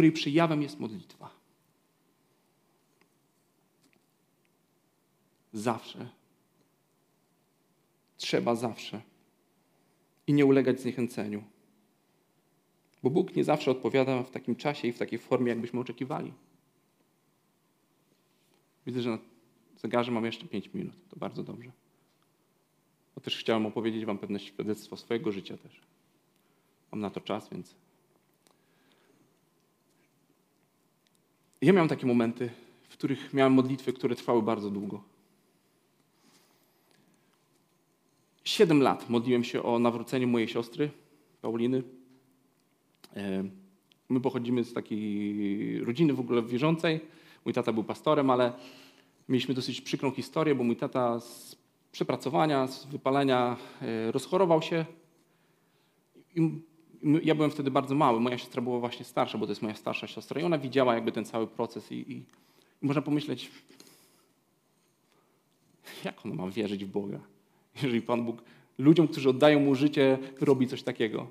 której 0.02 0.12
przejawem 0.12 0.62
jest 0.62 0.80
modlitwa. 0.80 1.30
Zawsze. 5.54 6.10
Trzeba 8.18 8.56
zawsze. 8.56 9.02
I 10.28 10.34
nie 10.34 10.46
ulegać 10.46 10.82
zniechęceniu. 10.82 11.44
Bo 13.04 13.10
Bóg 13.10 13.36
nie 13.36 13.44
zawsze 13.44 13.72
odpowiada 13.72 14.24
w 14.24 14.32
takim 14.32 14.56
czasie 14.56 14.88
i 14.88 14.92
w 14.92 14.98
takiej 14.98 15.20
formie, 15.20 15.50
jakbyśmy 15.50 15.80
oczekiwali. 15.80 16.34
Widzę, 18.86 19.02
że 19.02 19.10
na 19.10 19.18
zegarze 19.78 20.12
mam 20.12 20.26
jeszcze 20.26 20.48
5 20.48 20.74
minut. 20.74 20.96
To 21.10 21.16
bardzo 21.16 21.44
dobrze. 21.44 21.72
Bo 23.16 23.22
też 23.22 23.38
chciałem 23.38 23.66
opowiedzieć 23.66 24.06
Wam 24.06 24.18
pewne 24.18 24.40
świadectwo 24.40 24.98
swojego 24.98 25.32
życia 25.32 25.58
też. 25.58 25.82
Mam 26.92 27.02
na 27.02 27.10
to 27.10 27.22
czas, 27.22 27.50
więc. 27.50 27.76
Ja 31.62 31.74
miałem 31.74 31.90
takie 31.90 32.06
momenty, 32.06 32.50
w 32.90 32.94
których 32.94 33.34
miałem 33.34 33.54
modlitwy, 33.54 33.94
które 33.94 34.16
trwały 34.16 34.42
bardzo 34.42 34.70
długo. 34.70 35.04
Siedem 38.44 38.82
lat 38.82 39.10
modliłem 39.10 39.44
się 39.44 39.64
o 39.64 39.80
nawrócenie 39.80 40.28
mojej 40.28 40.48
siostry, 40.48 40.90
Pauliny. 41.42 41.84
E, 43.16 43.44
my 44.10 44.22
pochodzimy 44.22 44.64
z 44.64 44.74
takiej 44.74 45.80
rodziny 45.86 46.14
w 46.14 46.20
ogóle 46.20 46.42
wierzącej. 46.42 47.00
Mój 47.46 47.54
tata 47.54 47.74
był 47.74 47.84
pastorem, 47.84 48.30
ale 48.30 48.54
mieliśmy 49.30 49.54
dosyć 49.54 49.82
przykrą 49.82 50.12
historię, 50.12 50.56
bo 50.56 50.64
mój 50.64 50.76
tata 50.76 51.20
z 51.20 51.56
przepracowania, 51.92 52.68
z 52.68 52.86
wypalenia 52.86 53.58
e, 53.82 54.12
rozchorował 54.12 54.62
się. 54.62 54.86
Ja 57.24 57.36
byłem 57.36 57.52
wtedy 57.52 57.72
bardzo 57.72 57.96
mały. 57.96 58.20
Moja 58.20 58.38
siostra 58.38 58.62
była 58.62 58.80
właśnie 58.80 59.06
starsza, 59.06 59.38
bo 59.38 59.46
to 59.46 59.52
jest 59.52 59.62
moja 59.62 59.76
starsza 59.76 60.08
siostra. 60.08 60.42
I 60.42 60.44
ona 60.44 60.58
widziała 60.58 60.96
jakby 60.96 61.12
ten 61.12 61.26
cały 61.26 61.48
proces. 61.48 61.92
I, 61.92 61.96
i, 61.96 62.18
i 62.82 62.86
można 62.86 63.02
pomyśleć, 63.02 63.52
jak 66.06 66.26
ona 66.26 66.36
ma 66.36 66.52
wierzyć 66.52 66.86
w 66.86 66.88
Boga, 66.88 67.20
jeżeli 67.76 68.02
Pan 68.02 68.26
Bóg 68.26 68.44
ludziom, 68.78 69.08
którzy 69.08 69.30
oddają 69.30 69.60
Mu 69.60 69.76
życie, 69.76 70.18
robi 70.42 70.68
coś 70.68 70.84
takiego. 70.84 71.28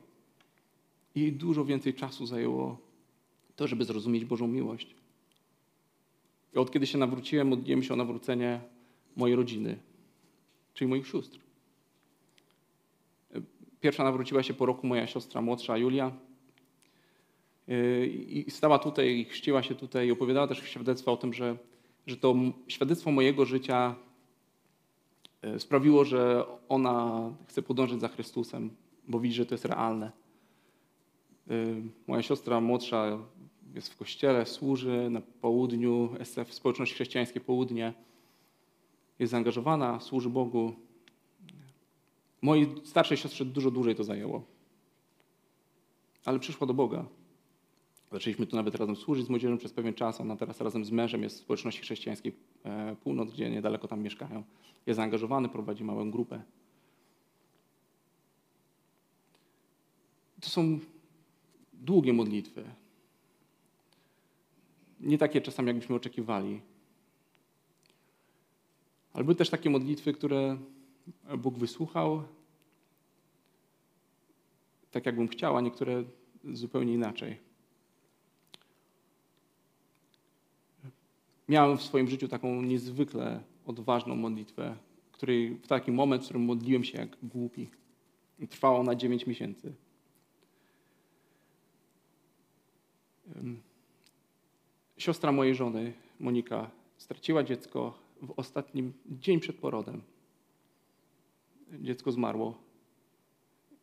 I 1.15 1.33
dużo 1.33 1.65
więcej 1.65 1.95
czasu 1.95 2.27
zajęło 2.27 2.79
to, 3.57 3.67
żeby 3.67 3.85
zrozumieć 3.85 4.25
Bożą 4.25 4.47
miłość. 4.47 4.95
I 6.55 6.59
od 6.59 6.71
kiedy 6.71 6.87
się 6.87 6.99
nawróciłem, 6.99 7.49
modliłem 7.49 7.83
się 7.83 7.95
o 7.95 7.97
nawrócenie 7.97 8.61
mojej 9.17 9.37
rodziny, 9.37 9.79
czyli 10.75 10.89
moich 10.89 11.07
sióstr. 11.07 11.39
Pierwsza 13.81 14.05
nawróciła 14.05 14.43
się 14.43 14.55
po 14.55 14.67
roku 14.67 14.87
moja 14.87 15.07
siostra 15.07 15.41
młodsza 15.41 15.77
Julia. 15.77 16.13
I 18.29 18.47
stała 18.49 18.79
tutaj 18.79 19.19
i 19.19 19.25
chrzciła 19.25 19.63
się 19.63 19.75
tutaj 19.75 20.07
i 20.07 20.13
opowiadała 20.13 20.47
też 20.47 20.59
świadectwo 20.59 21.13
o 21.13 21.17
tym, 21.17 21.33
że, 21.33 21.57
że 22.07 22.17
to 22.17 22.35
świadectwo 22.69 23.11
mojego 23.11 23.45
życia 23.45 23.95
e, 25.43 25.61
sprawiło, 25.61 26.05
że 26.05 26.47
ona 26.69 27.31
chce 27.49 27.63
podążyć 27.63 28.01
za 28.01 28.09
Chrystusem, 28.09 28.71
bo 29.09 29.21
widzi, 29.21 29.37
że 29.37 29.47
to 29.47 29.55
jest 29.55 29.65
realne. 29.65 30.13
Y, 31.51 31.83
moja 32.07 32.23
siostra 32.23 32.61
młodsza 32.61 33.19
jest 33.75 33.93
w 33.93 33.97
kościele, 33.97 34.47
służy 34.47 35.11
na 35.11 35.21
południu, 35.21 36.15
SF, 36.19 36.55
Społeczność 36.55 36.95
Chrześcijańskie 36.95 37.41
Południe. 37.41 37.93
Jest 39.19 39.31
zaangażowana, 39.31 40.01
służy 40.01 40.31
Bogu. 40.31 40.73
Mojej 42.43 42.75
starszej 42.85 43.17
siostrze 43.17 43.45
dużo 43.45 43.71
dłużej 43.71 43.95
to 43.95 44.05
zajęło. 44.05 44.43
Ale 46.25 46.39
przyszła 46.39 46.67
do 46.67 46.75
Boga. 46.75 47.05
Zaczęliśmy 48.13 48.47
tu 48.47 48.57
nawet 48.57 48.75
razem 48.75 48.97
służyć 48.97 49.27
z 49.27 49.29
młodzieżą 49.29 49.59
przez 49.59 49.73
pewien 49.73 49.95
czas. 49.95 50.21
Ona 50.21 50.37
teraz 50.37 50.61
razem 50.61 50.85
z 50.85 50.91
mężem 50.91 51.23
jest 51.23 51.37
w 51.37 51.41
Społeczności 51.41 51.83
Chrześcijańskiej 51.83 52.33
e, 52.65 52.97
Północ, 52.97 53.31
gdzie 53.31 53.51
niedaleko 53.51 53.89
tam 53.89 54.03
mieszkają. 54.03 54.43
Jest 54.87 54.97
zaangażowany, 54.97 55.49
prowadzi 55.49 55.85
małą 55.85 56.11
grupę. 56.11 56.43
To 60.41 60.49
są 60.49 60.79
długie 61.73 62.13
modlitwy. 62.13 62.65
Nie 65.01 65.19
takie 65.19 65.41
czasami, 65.41 65.67
jakbyśmy 65.69 65.97
oczekiwali. 65.97 66.61
Ale 69.13 69.25
były 69.25 69.35
też 69.35 69.51
takie 69.51 69.71
modlitwy, 69.71 70.13
które 70.13 70.59
Bóg 71.39 71.59
wysłuchał 71.59 72.23
tak, 74.91 75.07
jakbym 75.07 75.29
chciał, 75.29 75.57
a 75.57 75.61
niektóre 75.61 76.05
zupełnie 76.45 76.95
inaczej. 76.95 77.39
Miałem 81.49 81.79
w 81.79 81.83
swoim 81.83 82.09
życiu 82.09 82.29
taką 82.29 82.63
niezwykle 82.63 83.43
odważną 83.67 84.17
modlitwę, 84.17 84.77
której, 85.13 85.55
w 85.55 85.67
taki 85.67 85.93
moment, 85.93 86.23
w 86.23 86.25
którym 86.25 86.45
modliłem 86.45 86.85
się 86.85 86.99
jak 86.99 87.17
głupi. 87.23 87.71
Trwała 88.51 88.79
ona 88.79 88.95
9 88.95 89.27
miesięcy. 89.27 89.75
Siostra 94.99 95.33
mojej 95.33 95.55
żony, 95.55 95.93
Monika, 96.21 96.71
straciła 96.97 97.43
dziecko 97.43 97.99
w 98.23 98.31
ostatnim 98.37 98.93
dzień 99.07 99.41
przed 99.41 99.57
porodem. 99.57 100.03
Dziecko 101.79 102.13
zmarło, 102.13 102.59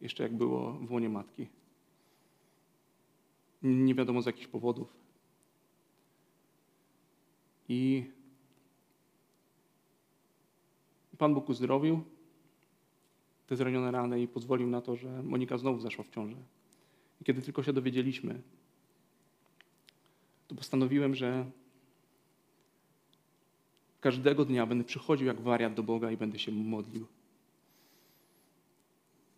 jeszcze 0.02 0.24
jak 0.24 0.34
było 0.34 0.74
w 0.74 0.92
łonie 0.92 1.10
matki. 1.10 1.48
Nie 3.64 3.96
wiadomo 3.96 4.22
z 4.22 4.26
jakich 4.26 4.50
powodów. 4.50 4.94
I 7.70 8.06
Pan 11.18 11.34
Bóg 11.34 11.50
uzdrowił 11.50 12.04
te 13.48 13.56
zranione 13.56 13.92
rany 13.92 14.22
i 14.22 14.28
pozwolił 14.28 14.68
na 14.68 14.82
to, 14.82 14.96
że 14.96 15.24
Monika 15.24 15.58
znowu 15.58 15.80
zaszła 15.80 16.04
w 16.04 16.10
ciążę. 16.10 16.36
I 17.22 17.24
kiedy 17.24 17.42
tylko 17.42 17.64
się 17.64 17.74
dowiedzieliśmy, 17.74 18.42
to 20.48 20.56
postanowiłem, 20.56 21.16
że 21.16 21.46
każdego 24.02 24.46
dnia 24.46 24.66
będę 24.66 24.84
przychodził 24.84 25.28
jak 25.28 25.42
wariat 25.42 25.74
do 25.74 25.84
Boga 25.84 26.12
i 26.12 26.18
będę 26.18 26.40
się 26.40 26.52
modlił, 26.52 27.06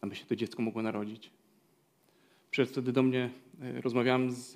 aby 0.01 0.15
się 0.15 0.25
to 0.25 0.35
dziecko 0.35 0.61
mogło 0.61 0.81
narodzić. 0.81 1.31
Przyszedł 2.51 2.71
wtedy 2.71 2.91
do 2.91 3.03
mnie, 3.03 3.29
e, 3.61 3.81
rozmawiałem 3.81 4.31
z, 4.31 4.51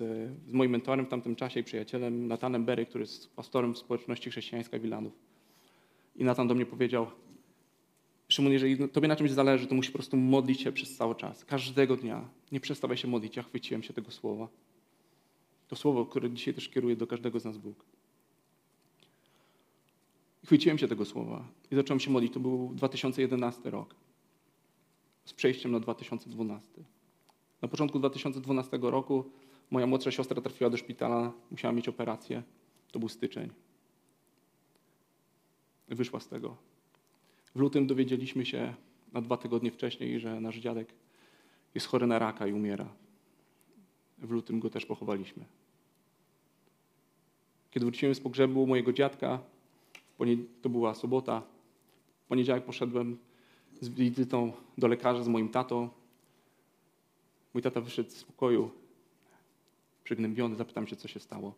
z, 0.46 0.52
moim 0.52 0.70
mentorem 0.70 1.06
w 1.06 1.08
tamtym 1.08 1.36
czasie 1.36 1.60
i 1.60 1.64
przyjacielem 1.64 2.26
Natanem 2.26 2.64
Berry, 2.64 2.86
który 2.86 3.02
jest 3.02 3.34
pastorem 3.36 3.74
w 3.74 3.78
społeczności 3.78 4.30
chrześcijańskiej 4.30 4.80
Wilanów. 4.80 5.12
I 6.16 6.24
Natan 6.24 6.48
do 6.48 6.54
mnie 6.54 6.66
powiedział, 6.66 7.06
Szymon, 8.28 8.52
jeżeli 8.52 8.88
tobie 8.88 9.08
na 9.08 9.16
czymś 9.16 9.30
zależy, 9.30 9.66
to 9.66 9.74
musisz 9.74 9.90
po 9.90 9.98
prostu 9.98 10.16
modlić 10.16 10.60
się 10.60 10.72
przez 10.72 10.96
cały 10.96 11.14
czas. 11.14 11.44
Każdego 11.44 11.96
dnia. 11.96 12.28
Nie 12.52 12.60
przestawaj 12.60 12.96
się 12.96 13.08
modlić. 13.08 13.36
Ja 13.36 13.42
chwyciłem 13.42 13.82
się 13.82 13.92
tego 13.92 14.10
słowa. 14.10 14.48
To 15.68 15.76
słowo, 15.76 16.06
które 16.06 16.30
dzisiaj 16.30 16.54
też 16.54 16.68
kieruje 16.68 16.96
do 16.96 17.06
każdego 17.06 17.40
z 17.40 17.44
nas 17.44 17.58
Bóg. 17.58 17.84
I 20.42 20.46
chwyciłem 20.46 20.78
się 20.78 20.88
tego 20.88 21.04
słowa 21.04 21.48
i 21.70 21.74
zacząłem 21.74 22.00
się 22.00 22.10
modlić. 22.10 22.32
To 22.32 22.40
był 22.40 22.72
2011 22.74 23.70
rok. 23.70 23.94
Z 25.24 25.32
przejściem 25.32 25.72
na 25.72 25.80
2012. 25.80 26.68
Na 27.62 27.68
początku 27.68 27.98
2012 27.98 28.78
roku 28.82 29.30
moja 29.70 29.86
młodsza 29.86 30.10
siostra 30.10 30.40
trafiła 30.40 30.70
do 30.70 30.76
szpitala, 30.76 31.32
musiała 31.50 31.72
mieć 31.72 31.88
operację. 31.88 32.42
To 32.92 32.98
był 32.98 33.08
styczeń. 33.08 33.50
Wyszła 35.88 36.20
z 36.20 36.28
tego. 36.28 36.56
W 37.54 37.60
lutym 37.60 37.86
dowiedzieliśmy 37.86 38.46
się 38.46 38.74
na 39.12 39.20
dwa 39.20 39.36
tygodnie 39.36 39.70
wcześniej, 39.70 40.20
że 40.20 40.40
nasz 40.40 40.56
dziadek 40.56 40.94
jest 41.74 41.86
chory 41.86 42.06
na 42.06 42.18
raka 42.18 42.46
i 42.46 42.52
umiera. 42.52 42.88
W 44.18 44.30
lutym 44.30 44.60
go 44.60 44.70
też 44.70 44.86
pochowaliśmy. 44.86 45.44
Kiedy 47.70 47.86
wróciłem 47.86 48.14
z 48.14 48.20
pogrzebu 48.20 48.66
mojego 48.66 48.92
dziadka, 48.92 49.38
to 50.62 50.68
była 50.68 50.94
sobota, 50.94 51.42
w 52.24 52.26
poniedziałek 52.26 52.64
poszedłem 52.64 53.18
z 53.80 53.88
wizytą 53.88 54.52
do 54.78 54.88
lekarza 54.88 55.24
z 55.24 55.28
moim 55.28 55.48
tatą. 55.48 55.88
Mój 57.54 57.62
tata 57.62 57.80
wyszedł 57.80 58.10
z 58.10 58.24
pokoju, 58.24 58.70
przygnębiony, 60.04 60.56
zapytam 60.56 60.86
się, 60.86 60.96
co 60.96 61.08
się 61.08 61.20
stało. 61.20 61.54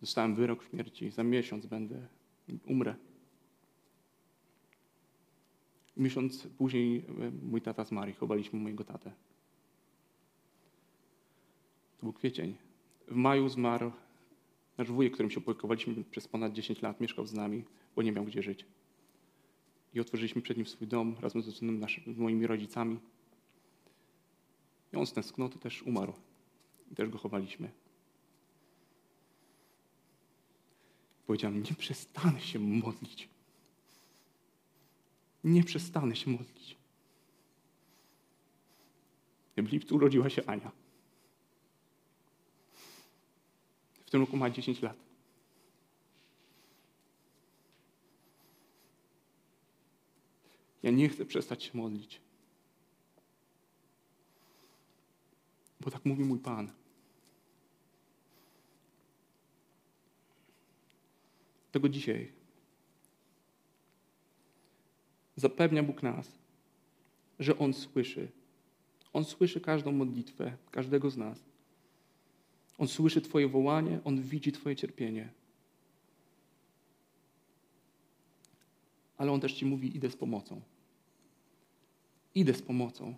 Dostałem 0.00 0.34
wyrok 0.34 0.64
śmierci, 0.64 1.10
za 1.10 1.24
miesiąc 1.24 1.66
będę, 1.66 2.06
umrę. 2.66 2.94
Miesiąc 5.96 6.46
później 6.58 6.98
e, 6.98 7.30
mój 7.42 7.62
tata 7.62 7.84
zmarł, 7.84 8.12
chowaliśmy 8.20 8.60
mojego 8.60 8.84
tatę. 8.84 9.10
To 11.98 12.02
był 12.02 12.12
kwiecień. 12.12 12.56
W 13.08 13.14
maju 13.14 13.48
zmarł 13.48 13.92
nasz 14.78 14.90
wujek, 14.90 15.12
którym 15.12 15.30
się 15.30 15.40
opiekowaliśmy 15.40 16.04
przez 16.04 16.28
ponad 16.28 16.52
10 16.52 16.82
lat, 16.82 17.00
mieszkał 17.00 17.26
z 17.26 17.32
nami, 17.32 17.64
bo 17.96 18.02
nie 18.02 18.12
miał 18.12 18.24
gdzie 18.24 18.42
żyć. 18.42 18.64
I 19.94 20.00
otworzyliśmy 20.00 20.42
przed 20.42 20.56
nim 20.56 20.66
swój 20.66 20.88
dom 20.88 21.16
razem 21.20 21.42
z, 21.42 21.58
z 22.06 22.18
moimi 22.18 22.46
rodzicami. 22.46 22.98
I 24.92 24.96
on 24.96 25.06
z 25.06 25.12
tęsknoty 25.12 25.58
też 25.58 25.82
umarł. 25.82 26.12
I 26.92 26.94
też 26.94 27.08
go 27.08 27.18
chowaliśmy. 27.18 27.70
Powiedziałem, 31.26 31.62
nie 31.62 31.74
przestanę 31.78 32.40
się 32.40 32.58
modlić. 32.58 33.28
Nie 35.44 35.64
przestanę 35.64 36.16
się 36.16 36.30
modlić. 36.30 36.76
W 39.56 39.72
lipcu 39.72 39.96
urodziła 39.96 40.30
się 40.30 40.46
Ania. 40.46 40.72
W 44.08 44.10
tym 44.10 44.20
roku 44.20 44.36
ma 44.36 44.50
10 44.50 44.82
lat. 44.82 44.96
Ja 50.82 50.90
nie 50.90 51.08
chcę 51.08 51.26
przestać 51.26 51.64
się 51.64 51.78
modlić. 51.78 52.20
Bo 55.80 55.90
tak 55.90 56.04
mówi 56.04 56.24
mój 56.24 56.38
Pan. 56.38 56.72
Tego 61.72 61.88
dzisiaj 61.88 62.32
zapewnia 65.36 65.82
Bóg 65.82 66.02
nas, 66.02 66.38
że 67.38 67.58
On 67.58 67.74
słyszy. 67.74 68.28
On 69.12 69.24
słyszy 69.24 69.60
każdą 69.60 69.92
modlitwę, 69.92 70.56
każdego 70.70 71.10
z 71.10 71.16
nas. 71.16 71.47
On 72.78 72.88
słyszy 72.88 73.20
Twoje 73.20 73.48
wołanie, 73.48 74.00
On 74.04 74.22
widzi 74.22 74.52
Twoje 74.52 74.76
cierpienie. 74.76 75.28
Ale 79.16 79.32
On 79.32 79.40
też 79.40 79.52
Ci 79.52 79.66
mówi: 79.66 79.96
idę 79.96 80.10
z 80.10 80.16
pomocą. 80.16 80.60
Idę 82.34 82.54
z 82.54 82.62
pomocą. 82.62 83.14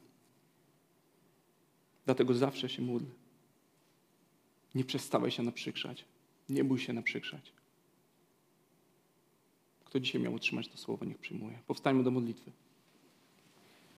Dlatego 2.05 2.35
zawsze 2.35 2.69
się 2.69 2.83
módl. 2.83 3.07
Nie 4.75 4.85
przestawaj 4.85 5.31
się 5.31 5.43
naprzykrzać. 5.43 6.05
Nie 6.49 6.65
bój 6.65 6.79
się 6.79 6.93
naprzykrzać. 6.93 7.53
Kto 9.85 10.01
dzisiaj 10.01 10.21
miał 10.21 10.35
otrzymać 10.35 10.69
to 10.69 10.79
słowo, 10.79 11.05
niech 11.05 11.19
przyjmuje. 11.19 11.59
Powstańmy 11.67 12.03
do 12.03 12.11
modlitwy. 12.11 12.53